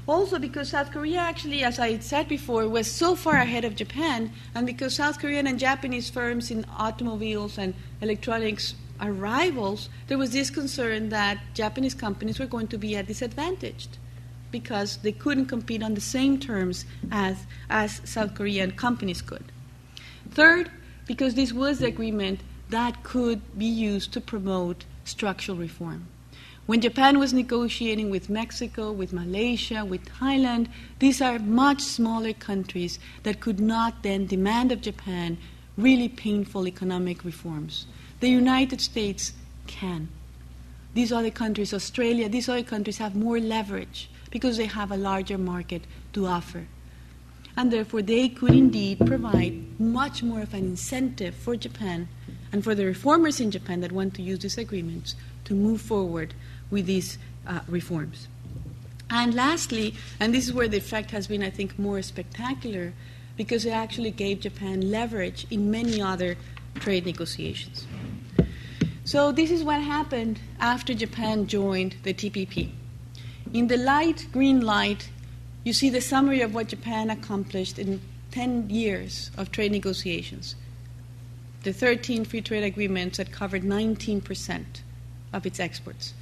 [0.10, 4.32] Also, because South Korea actually, as I said before, was so far ahead of Japan,
[4.56, 10.32] and because South Korean and Japanese firms in automobiles and electronics are rivals, there was
[10.32, 14.00] this concern that Japanese companies were going to be at disadvantaged
[14.50, 19.52] because they couldn't compete on the same terms as, as South Korean companies could.
[20.32, 20.72] Third,
[21.06, 22.40] because this was the agreement
[22.72, 26.08] that could be used to promote structural reform.
[26.70, 30.68] When Japan was negotiating with Mexico, with Malaysia, with Thailand,
[31.00, 35.40] these are much smaller countries that could not then demand of Japan
[35.78, 37.88] really painful economic reforms.
[38.20, 39.34] The United States
[39.66, 40.10] can.
[40.94, 45.40] These other countries, Australia, these other countries have more leverage because they have a larger
[45.40, 45.82] market
[46.14, 46.68] to offer.
[47.58, 52.10] And therefore, they could indeed provide much more of an incentive for Japan
[52.52, 55.16] and for the reformers in Japan that want to use these agreements
[55.46, 56.36] to move forward
[56.70, 57.18] with these
[57.48, 58.28] uh, reforms.
[59.10, 62.94] And lastly, and this is where the effect has been, I think, more spectacular,
[63.38, 66.36] because it actually gave Japan leverage in many other
[66.76, 67.88] trade negotiations.
[69.04, 72.70] So, this is what happened after Japan joined the TPP.
[73.54, 75.10] In the light green light,
[75.64, 78.02] you see the summary of what Japan accomplished in
[78.32, 80.56] 10 years of trade negotiations.
[81.64, 84.66] The 13 free trade agreements that covered 19%
[85.34, 86.14] of its exports.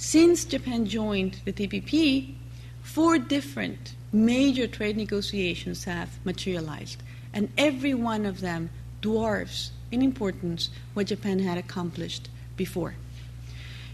[0.00, 2.34] Since Japan joined the TPP,
[2.82, 7.02] four different major trade negotiations have materialized,
[7.34, 8.70] and every one of them
[9.00, 12.94] dwarfs in importance what Japan had accomplished before.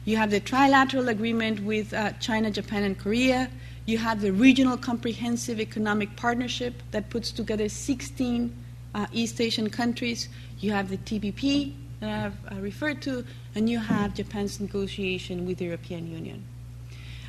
[0.04, 3.50] You have the trilateral agreement with uh, China, Japan, and Korea.
[3.86, 8.54] You have the regional comprehensive economic partnership that puts together 16
[8.94, 10.28] uh, East Asian countries.
[10.60, 13.24] You have the TPP that I've uh, referred to,
[13.54, 16.44] and you have Japan's negotiation with the European Union.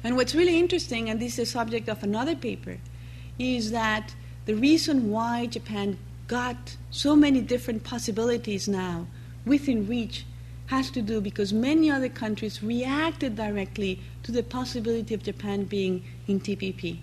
[0.03, 2.77] And what's really interesting, and this is the subject of another paper,
[3.39, 4.13] is that
[4.45, 5.97] the reason why Japan
[6.27, 9.07] got so many different possibilities now
[9.45, 10.25] within reach
[10.67, 16.03] has to do because many other countries reacted directly to the possibility of Japan being
[16.27, 16.99] in TPP.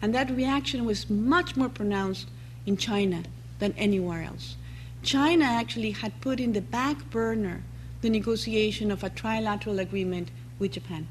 [0.00, 2.28] And that reaction was much more pronounced
[2.66, 3.24] in China
[3.58, 4.56] than anywhere else.
[5.02, 7.62] China actually had put in the back burner
[8.02, 11.06] the negotiation of a trilateral agreement with Japan.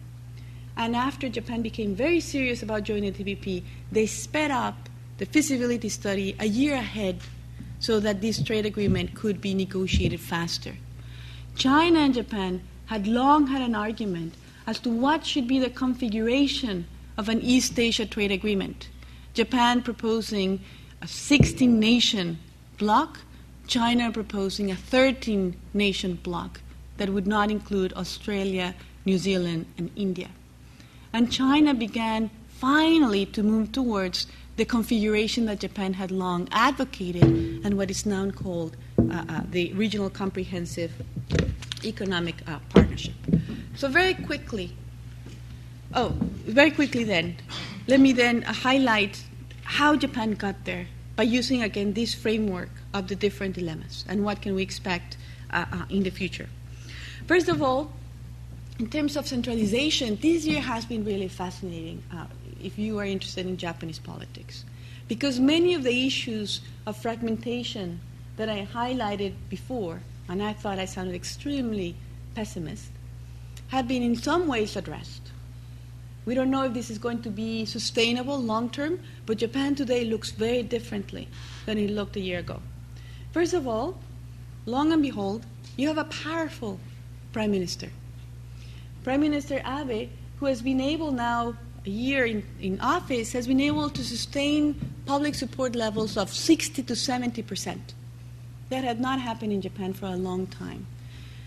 [0.77, 5.89] And after Japan became very serious about joining the TPP, they sped up the feasibility
[5.89, 7.19] study a year ahead
[7.79, 10.75] so that this trade agreement could be negotiated faster.
[11.55, 14.35] China and Japan had long had an argument
[14.65, 16.85] as to what should be the configuration
[17.17, 18.89] of an East Asia trade agreement.
[19.33, 20.61] Japan proposing
[21.01, 22.39] a 16 nation
[22.77, 23.19] bloc,
[23.69, 26.59] China proposing a 13 nation bloc
[26.97, 28.73] that would not include Australia,
[29.05, 30.29] New Zealand, and India.
[31.13, 34.25] And China began finally to move towards
[34.57, 37.23] the configuration that Japan had long advocated
[37.63, 40.91] and what is now called uh, uh, the Regional Comprehensive
[41.85, 43.13] Economic uh, Partnership.
[43.75, 44.75] So, very quickly,
[45.93, 46.09] oh,
[46.47, 47.37] very quickly then,
[47.87, 49.23] let me then highlight
[49.63, 54.41] how Japan got there by using again this framework of the different dilemmas and what
[54.41, 55.17] can we expect
[55.51, 56.49] uh, uh, in the future.
[57.27, 57.91] First of all,
[58.79, 62.25] in terms of centralization, this year has been really fascinating uh,
[62.63, 64.63] if you are interested in Japanese politics.
[65.07, 67.99] Because many of the issues of fragmentation
[68.37, 71.95] that I highlighted before, and I thought I sounded extremely
[72.35, 72.89] pessimist,
[73.67, 75.31] have been in some ways addressed.
[76.25, 80.05] We don't know if this is going to be sustainable long term, but Japan today
[80.05, 81.27] looks very differently
[81.65, 82.61] than it looked a year ago.
[83.31, 83.95] First of all,
[84.65, 85.45] long and behold,
[85.77, 86.79] you have a powerful
[87.31, 87.89] prime minister.
[89.03, 90.09] Prime Minister Abe,
[90.39, 91.55] who has been able now,
[91.85, 94.75] a year in, in office, has been able to sustain
[95.05, 97.93] public support levels of 60 to 70 percent.
[98.69, 100.85] That had not happened in Japan for a long time.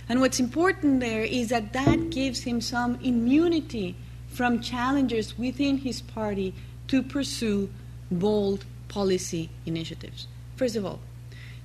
[0.09, 3.95] And what's important there is that that gives him some immunity
[4.29, 6.55] from challengers within his party
[6.89, 7.71] to pursue
[8.11, 10.27] bold policy initiatives.
[10.57, 11.01] First of all.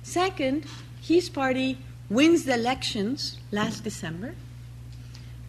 [0.02, 0.64] Second,
[1.00, 1.78] his party
[2.10, 4.34] wins the elections last December.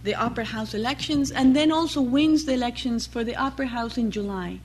[0.04, 4.12] the upper house elections and then also wins the elections for the upper house in
[4.12, 4.60] July.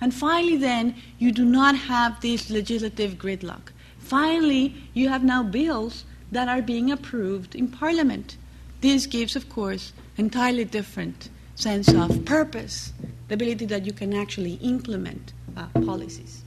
[0.00, 3.70] And finally, then, you do not have this legislative gridlock.
[3.98, 8.36] Finally, you have now bills that are being approved in Parliament.
[8.80, 12.92] This gives, of course, entirely different sense of purpose,
[13.28, 16.39] the ability that you can actually implement uh, policies.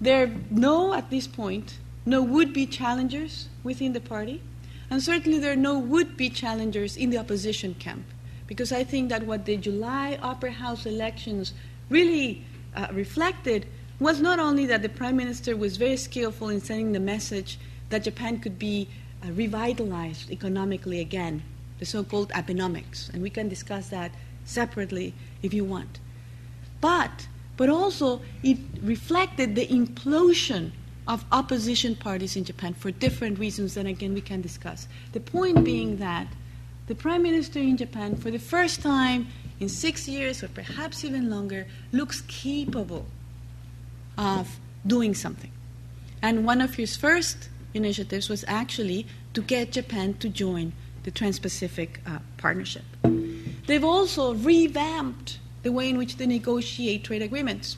[0.00, 4.42] There are no, at this point, no would be challengers within the party,
[4.90, 8.04] and certainly there are no would be challengers in the opposition camp,
[8.46, 11.54] because I think that what the July upper house elections
[11.88, 12.44] really
[12.76, 13.66] uh, reflected
[14.00, 17.58] was not only that the prime minister was very skillful in sending the message
[17.90, 18.88] that Japan could be
[19.22, 21.42] uh, revitalized economically again,
[21.78, 24.10] the so called Abenomics, and we can discuss that
[24.44, 26.00] separately if you want.
[26.80, 30.72] But, but also, it reflected the implosion
[31.06, 34.88] of opposition parties in Japan for different reasons, and again, we can discuss.
[35.12, 36.26] The point being that
[36.86, 39.28] the prime minister in Japan, for the first time
[39.60, 43.06] in six years or perhaps even longer, looks capable
[44.18, 45.50] of doing something.
[46.22, 50.72] And one of his first initiatives was actually to get Japan to join
[51.04, 52.84] the Trans Pacific uh, Partnership.
[53.66, 57.76] They've also revamped the way in which they negotiate trade agreements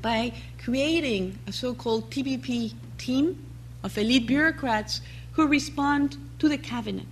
[0.00, 0.32] by
[0.62, 3.44] creating a so called TPP team
[3.82, 5.00] of elite bureaucrats
[5.32, 7.06] who respond to the cabinet,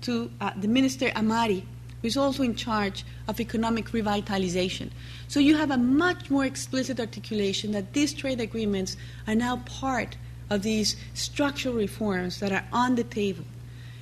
[0.00, 1.60] to uh, the Minister Amari,
[2.00, 4.90] who is also in charge of economic revitalization.
[5.28, 10.16] So you have a much more explicit articulation that these trade agreements are now part
[10.50, 13.44] of these structural reforms that are on the table.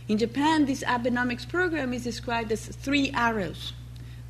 [0.08, 3.72] In Japan, this Abenomics program is described as three arrows.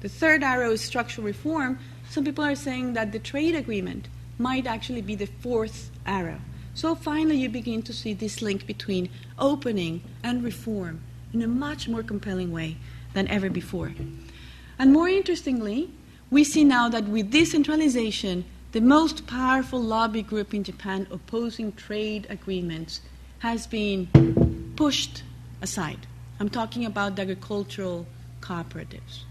[0.02, 1.78] The third arrow is structural reform.
[2.10, 6.40] Some people are saying that the trade agreement might actually be the fourth arrow.
[6.74, 11.86] So finally, you begin to see this link between opening and reform in a much
[11.86, 12.78] more compelling way
[13.14, 13.92] than ever before.
[14.76, 15.88] And more interestingly,
[16.32, 22.26] we see now that with decentralization, the most powerful lobby group in Japan opposing trade
[22.28, 23.02] agreements
[23.38, 25.22] has been pushed
[25.60, 26.08] aside.
[26.40, 28.04] I'm talking about the agricultural
[28.40, 29.26] cooperatives.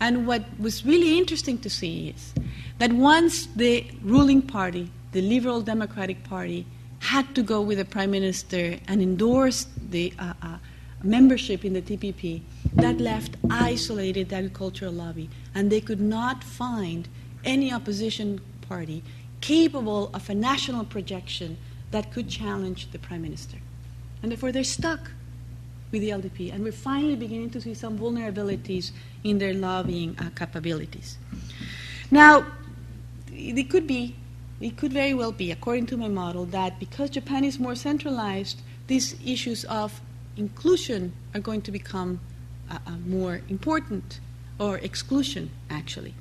[0.00, 2.34] And what was really interesting to see is
[2.78, 6.66] that once the ruling party, the Liberal Democratic Party,
[6.98, 10.56] had to go with the Prime Minister and endorse the uh, uh,
[11.02, 12.40] membership in the TPP,
[12.74, 17.08] that left isolated the agricultural lobby, and they could not find
[17.44, 19.02] any opposition party
[19.40, 21.58] capable of a national projection
[21.90, 23.58] that could challenge the prime minister.
[24.22, 25.10] And therefore, they're stuck
[25.94, 28.90] with the LDP, and we're finally beginning to see some vulnerabilities
[29.22, 31.18] in their lobbying uh, capabilities.
[32.10, 32.46] Now,
[33.32, 34.16] it could be,
[34.60, 38.60] it could very well be, according to my model, that because Japan is more centralized,
[38.88, 40.00] these issues of
[40.36, 42.18] inclusion are going to become
[42.68, 44.18] uh, uh, more important,
[44.58, 46.14] or exclusion, actually.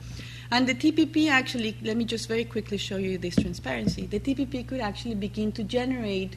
[0.52, 4.06] And the TPP actually, let me just very quickly show you this transparency.
[4.06, 6.36] The TPP could actually begin to generate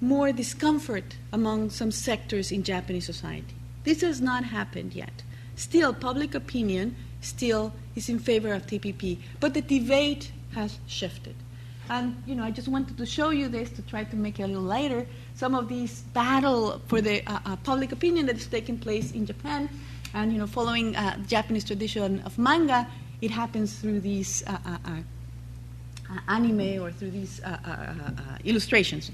[0.00, 3.54] more discomfort among some sectors in Japanese society.
[3.84, 5.22] This has not happened yet.
[5.56, 11.34] Still, public opinion still is in favor of TPP, but the debate has shifted.
[11.88, 14.42] And you know, I just wanted to show you this to try to make it
[14.42, 15.06] a little lighter.
[15.34, 19.24] Some of these battle for the uh, uh, public opinion that is taking place in
[19.24, 19.68] Japan,
[20.14, 22.86] and you know, following uh, Japanese tradition of manga,
[23.20, 27.40] it happens through these uh, uh, uh, anime or through these
[28.44, 29.10] illustrations.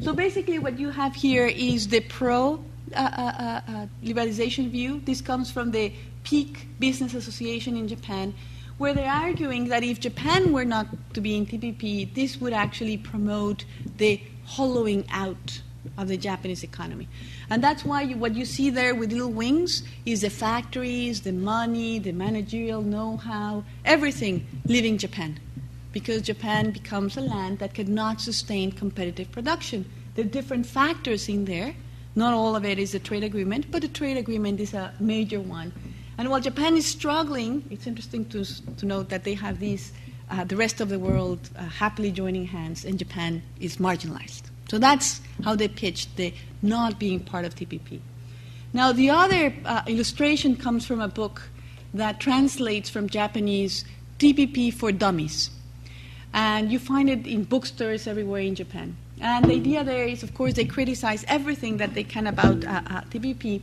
[0.00, 2.62] So basically, what you have here is the pro
[2.94, 5.00] uh, uh, uh, liberalization view.
[5.04, 5.92] This comes from the
[6.22, 8.34] Peak Business Association in Japan
[8.78, 12.98] where they're arguing that if Japan were not to be in TPP, this would actually
[12.98, 13.64] promote
[13.96, 15.62] the hollowing out
[15.96, 17.08] of the Japanese economy.
[17.48, 21.32] And that's why you, what you see there with little wings is the factories, the
[21.32, 25.40] money, the managerial know how, everything leaving Japan.
[25.98, 29.80] Because Japan becomes a land that cannot sustain competitive production.
[30.14, 31.74] There are different factors in there.
[32.14, 35.40] Not all of it is a trade agreement, but a trade agreement is a major
[35.40, 35.72] one
[36.18, 38.44] and while Japan is struggling, it's interesting to,
[38.76, 39.92] to note that they have these,
[40.30, 44.42] uh, the rest of the world uh, happily joining hands, and Japan is marginalized.
[44.70, 46.32] So that's how they pitched the
[46.62, 48.00] not being part of TPP.
[48.72, 51.42] Now, the other uh, illustration comes from a book
[51.92, 53.84] that translates from Japanese
[54.18, 55.50] TPP for Dummies.
[56.36, 58.94] And you find it in bookstores everywhere in Japan.
[59.22, 62.82] And the idea there is, of course, they criticize everything that they can about uh,
[62.86, 63.62] uh, TPP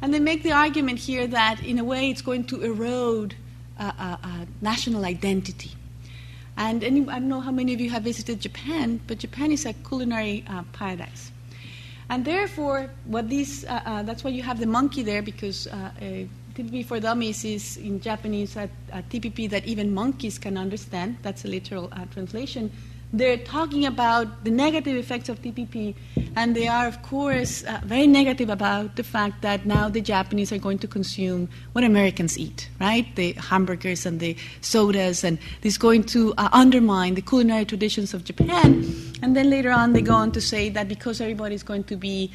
[0.00, 3.34] and they make the argument here that, in a way, it's going to erode
[3.78, 5.72] uh, uh, uh, national identity.
[6.56, 9.66] And any, I don't know how many of you have visited Japan, but Japan is
[9.66, 11.32] a culinary uh, paradise.
[12.08, 15.66] And therefore, what these, that's why you have the monkey there, because
[16.54, 21.16] TPP for Dummies is in Japanese a, a, TPP that even monkeys can understand.
[21.22, 22.70] That's a literal uh, translation.
[23.14, 25.94] They're talking about the negative effects of TPP,
[26.34, 30.50] and they are, of course, uh, very negative about the fact that now the Japanese
[30.50, 33.04] are going to consume what Americans eat, right?
[33.16, 38.14] The hamburgers and the sodas, and this is going to uh, undermine the culinary traditions
[38.14, 38.84] of Japan.
[39.22, 42.30] And then later on, they go on to say that because everybody's going to be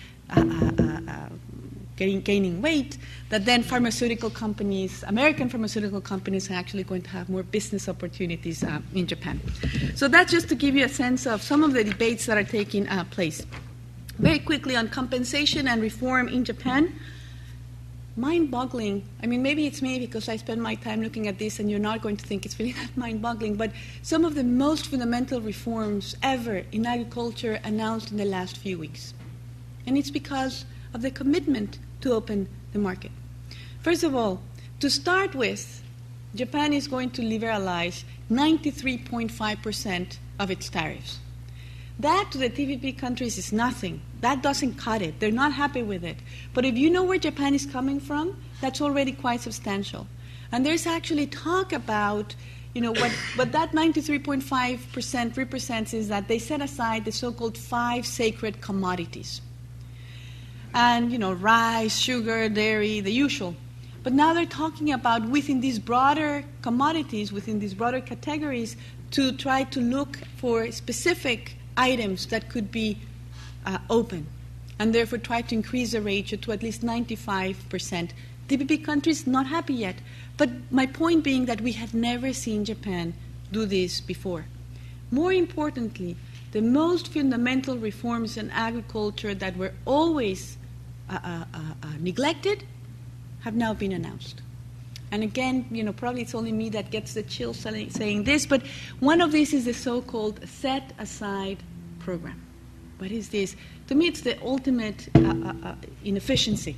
[1.97, 2.97] getting, gaining weight,
[3.29, 8.63] that then pharmaceutical companies, American pharmaceutical companies, are actually going to have more business opportunities
[8.63, 9.41] uh, in Japan.
[9.95, 12.43] So that's just to give you a sense of some of the debates that are
[12.43, 13.45] taking uh, place.
[14.19, 16.93] Very quickly on compensation and reform in Japan.
[18.15, 19.07] Mind boggling.
[19.21, 21.79] I mean, maybe it's me because I spend my time looking at this and you're
[21.79, 23.71] not going to think it's really that mind boggling, but
[24.01, 29.13] some of the most fundamental reforms ever in agriculture announced in the last few weeks.
[29.85, 33.11] And it's because of the commitment to open the market.
[33.81, 34.41] First of all,
[34.79, 35.81] to start with,
[36.35, 41.19] Japan is going to liberalize 93.5% of its tariffs.
[41.99, 44.01] That to the TPP countries is nothing.
[44.21, 45.19] That doesn't cut it.
[45.19, 46.17] They're not happy with it.
[46.53, 50.05] But if you know where Japan is coming from, that's already quite substantial.
[50.51, 52.35] And there's actually talk about,
[52.75, 57.57] you know, what, what that 93.5% represents is that they set aside the so called
[57.57, 59.41] five sacred commodities
[60.73, 63.55] and you know rice, sugar, dairy, the usual.
[64.03, 68.77] But now they're talking about within these broader commodities, within these broader categories,
[69.11, 72.97] to try to look for specific items that could be
[73.65, 74.27] uh, open,
[74.79, 78.11] and therefore try to increase the ratio to at least 95%.
[78.47, 79.97] TPP countries not happy yet,
[80.37, 83.13] but my point being that we have never seen Japan
[83.51, 84.45] do this before.
[85.11, 86.15] More importantly,
[86.51, 90.57] the most fundamental reforms in agriculture that were always
[91.09, 92.63] uh, uh, uh, uh, neglected
[93.41, 94.41] have now been announced.
[95.11, 98.61] And again, you know, probably it's only me that gets the chill saying this, but
[98.99, 101.59] one of these is the so-called set aside
[101.99, 102.41] program.
[102.97, 103.55] What is this?
[103.87, 106.75] To me, it's the ultimate uh, uh, inefficiency.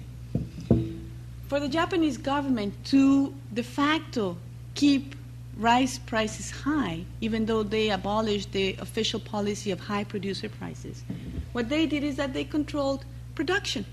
[1.47, 4.38] For the Japanese government to de facto
[4.76, 5.15] keep
[5.60, 11.03] rice prices high, even though they abolished the official policy of high producer prices,
[11.51, 13.05] what they did is that they controlled
[13.36, 13.86] production.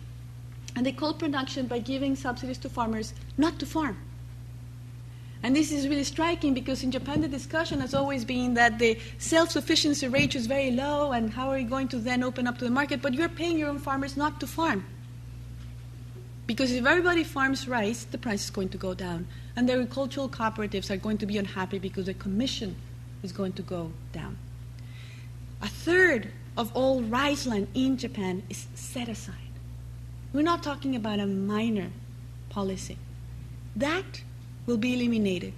[0.77, 3.97] And they call production by giving subsidies to farmers not to farm.
[5.43, 8.99] And this is really striking because in Japan the discussion has always been that the
[9.19, 12.59] self sufficiency rate is very low and how are you going to then open up
[12.59, 13.03] to the market?
[13.03, 14.85] But you're paying your own farmers not to farm.
[16.47, 19.27] Because if everybody farms rice, the price is going to go down.
[19.57, 22.77] And the agricultural cooperatives are going to be unhappy because the commission
[23.23, 24.39] is going to go down.
[25.61, 29.35] A third of all rice land in Japan is set aside.
[30.33, 31.91] We're not talking about a minor
[32.49, 32.99] policy.
[33.75, 34.23] That
[34.67, 35.55] will be eliminated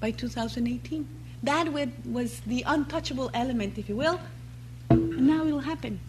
[0.00, 1.08] by 2018.
[1.42, 1.72] That
[2.04, 4.20] was the untouchable element, if you will,
[4.90, 6.00] and now it will happen.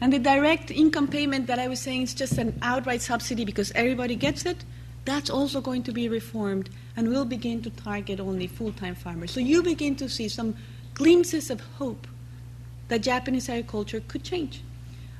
[0.00, 3.72] And the direct income payment that I was saying is just an outright subsidy because
[3.72, 4.64] everybody gets it,
[5.06, 9.30] that's also going to be reformed and will begin to target only full time farmers.
[9.30, 10.56] So you begin to see some
[10.94, 12.06] glimpses of hope
[12.88, 14.62] that Japanese agriculture could change.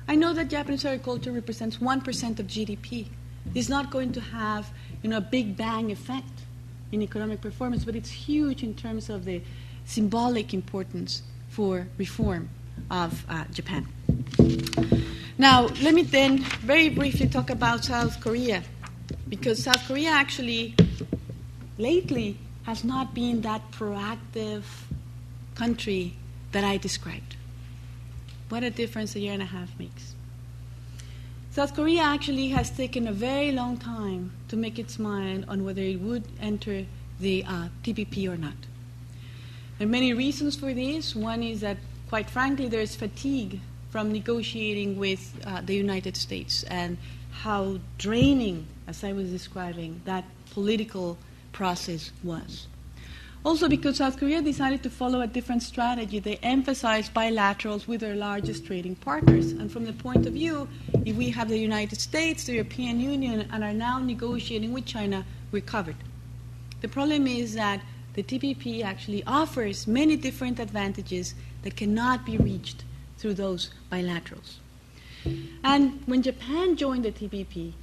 [0.07, 3.07] I know that Japanese agriculture represents 1% of GDP.
[3.55, 4.69] It's not going to have
[5.01, 6.41] you know, a big bang effect
[6.91, 9.41] in economic performance, but it's huge in terms of the
[9.85, 12.49] symbolic importance for reform
[12.89, 13.87] of uh, Japan.
[15.37, 18.63] Now, let me then very briefly talk about South Korea,
[19.29, 20.75] because South Korea actually
[21.77, 24.63] lately has not been that proactive
[25.55, 26.13] country
[26.51, 27.35] that I described.
[28.49, 30.15] What a difference a year and a half makes.
[31.51, 35.81] South Korea actually has taken a very long time to make its mind on whether
[35.81, 36.85] it would enter
[37.19, 38.53] the uh, TPP or not.
[39.77, 41.15] There are many reasons for this.
[41.15, 41.77] One is that,
[42.09, 46.97] quite frankly, there is fatigue from negotiating with uh, the United States and
[47.31, 51.17] how draining, as I was describing, that political
[51.51, 52.67] process was.
[53.45, 58.15] Also, because South Korea decided to follow a different strategy, they emphasized bilaterals with their
[58.15, 59.51] largest trading partners.
[59.51, 60.67] And from the point of view,
[61.05, 65.25] if we have the United States, the European Union, and are now negotiating with China,
[65.51, 65.95] we're covered.
[66.81, 67.81] The problem is that
[68.15, 72.83] the TPP actually offers many different advantages that cannot be reached
[73.17, 74.57] through those bilaterals.
[75.63, 77.73] And when Japan joined the TPP,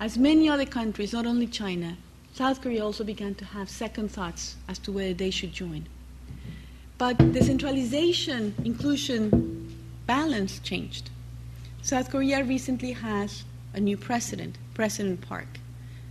[0.00, 1.96] as many other countries, not only China,
[2.32, 5.86] South Korea also began to have second thoughts as to whether they should join.
[6.98, 9.74] But the centralization inclusion
[10.06, 11.10] balance changed.
[11.82, 15.60] South Korea recently has a new president, President Park,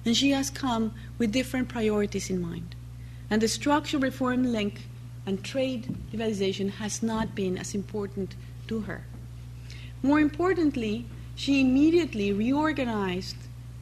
[0.04, 2.76] and she has come with different priorities in mind.
[3.30, 4.88] And the structural reform link
[5.26, 8.36] and trade liberalization has not been as important
[8.68, 9.06] to her.
[10.04, 11.06] More importantly,
[11.36, 13.36] she immediately reorganized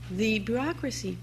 [0.09, 1.17] the bureaucracy.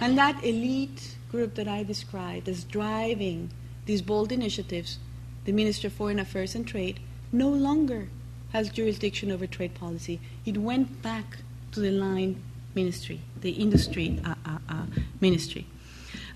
[0.00, 3.50] And that elite group that I described as driving
[3.86, 4.98] these bold initiatives,
[5.44, 7.00] the Minister of Foreign Affairs and Trade,
[7.32, 8.08] no longer
[8.52, 10.20] has jurisdiction over trade policy.
[10.46, 11.38] It went back
[11.72, 12.40] to the line
[12.74, 14.86] ministry, the industry uh, uh, uh,
[15.20, 15.66] ministry.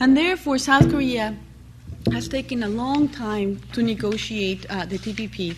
[0.01, 1.37] And therefore, South Korea
[2.13, 5.57] has taken a long time to negotiate uh, the TPP.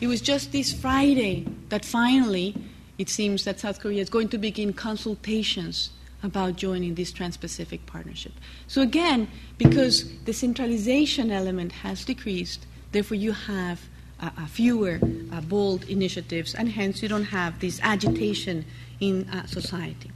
[0.00, 2.54] It was just this Friday that finally
[2.98, 5.90] it seems that South Korea is going to begin consultations
[6.22, 8.32] about joining this Trans Pacific Partnership.
[8.66, 9.28] So, again,
[9.58, 13.80] because the centralization element has decreased, therefore you have
[14.20, 15.00] uh, uh, fewer
[15.32, 18.64] uh, bold initiatives, and hence you don't have this agitation
[19.00, 20.10] in uh, society.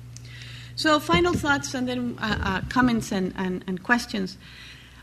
[0.77, 4.39] So, final thoughts and then uh, uh, comments and, and, and questions.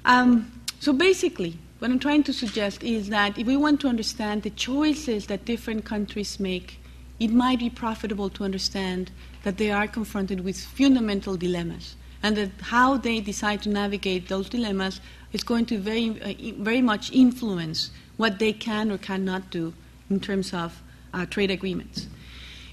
[0.06, 4.44] Um, so, basically, what I'm trying to suggest is that if we want to understand
[4.44, 6.80] the choices that different countries make,
[7.20, 9.12] it might be profitable to understand
[9.44, 14.50] that they are confronted with fundamental dilemmas and that how they decide to navigate those
[14.50, 15.02] dilemmas
[15.34, 19.74] is going to very, uh, very much influence what they can or cannot do
[20.10, 20.82] in terms of
[21.14, 22.08] uh, trade agreements.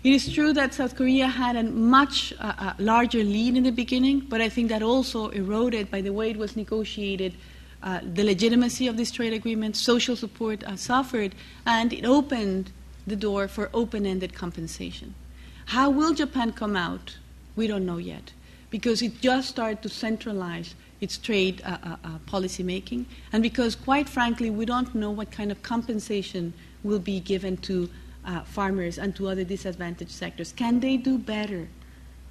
[0.05, 3.71] It is true that South Korea had a much uh, uh, larger lead in the
[3.71, 7.35] beginning, but I think that also eroded by the way it was negotiated.
[7.85, 11.37] Uh, the legitimacy of this trade agreement, social support uh, suffered,
[11.67, 12.73] and it opened
[13.07, 15.15] the door for open ended compensation.
[15.67, 17.19] How will Japan come out?
[17.55, 18.33] We don't know yet,
[18.71, 23.77] because it just started to centralize its trade uh, uh, uh, policy making, and because,
[23.77, 27.89] quite frankly, we don't know what kind of compensation will be given to
[28.25, 30.53] uh, farmers and to other disadvantaged sectors.
[30.53, 31.69] Can they do better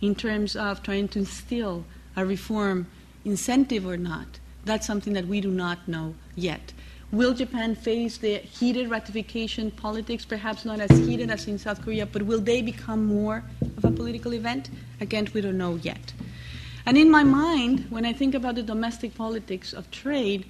[0.01, 1.85] in terms of trying to instill
[2.15, 2.87] a reform
[3.25, 4.39] incentive or not?
[4.65, 6.73] That's something that we do not know yet.
[7.11, 12.05] Will Japan face the heated ratification politics, perhaps not as heated as in South Korea,
[12.05, 13.43] but will they become more
[13.75, 14.69] of a political event?
[15.01, 16.13] Again, we don't know yet.
[16.85, 20.45] And in my mind, when I think about the domestic politics of trade,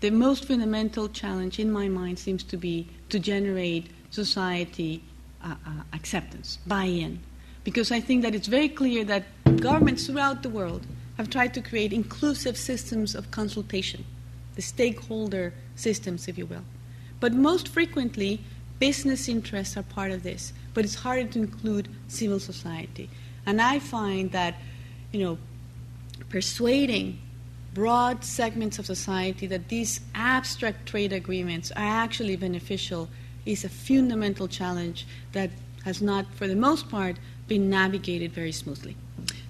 [0.00, 5.02] the most fundamental challenge in my mind seems to be to generate society
[5.42, 7.20] uh, uh, acceptance, buy in.
[7.64, 9.24] Because I think that it's very clear that
[9.60, 10.86] governments throughout the world
[11.16, 14.04] have tried to create inclusive systems of consultation,
[14.54, 16.64] the stakeholder systems, if you will.
[17.20, 18.40] But most frequently,
[18.78, 23.10] business interests are part of this, but it's harder to include civil society.
[23.44, 24.54] And I find that,
[25.12, 25.38] you know,
[26.30, 27.18] persuading
[27.74, 33.08] broad segments of society that these abstract trade agreements are actually beneficial
[33.52, 35.50] is a fundamental challenge that
[35.84, 37.16] has not, for the most part,
[37.48, 38.96] been navigated very smoothly.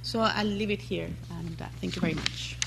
[0.03, 2.60] So I'll leave it here, and uh, thank you very much.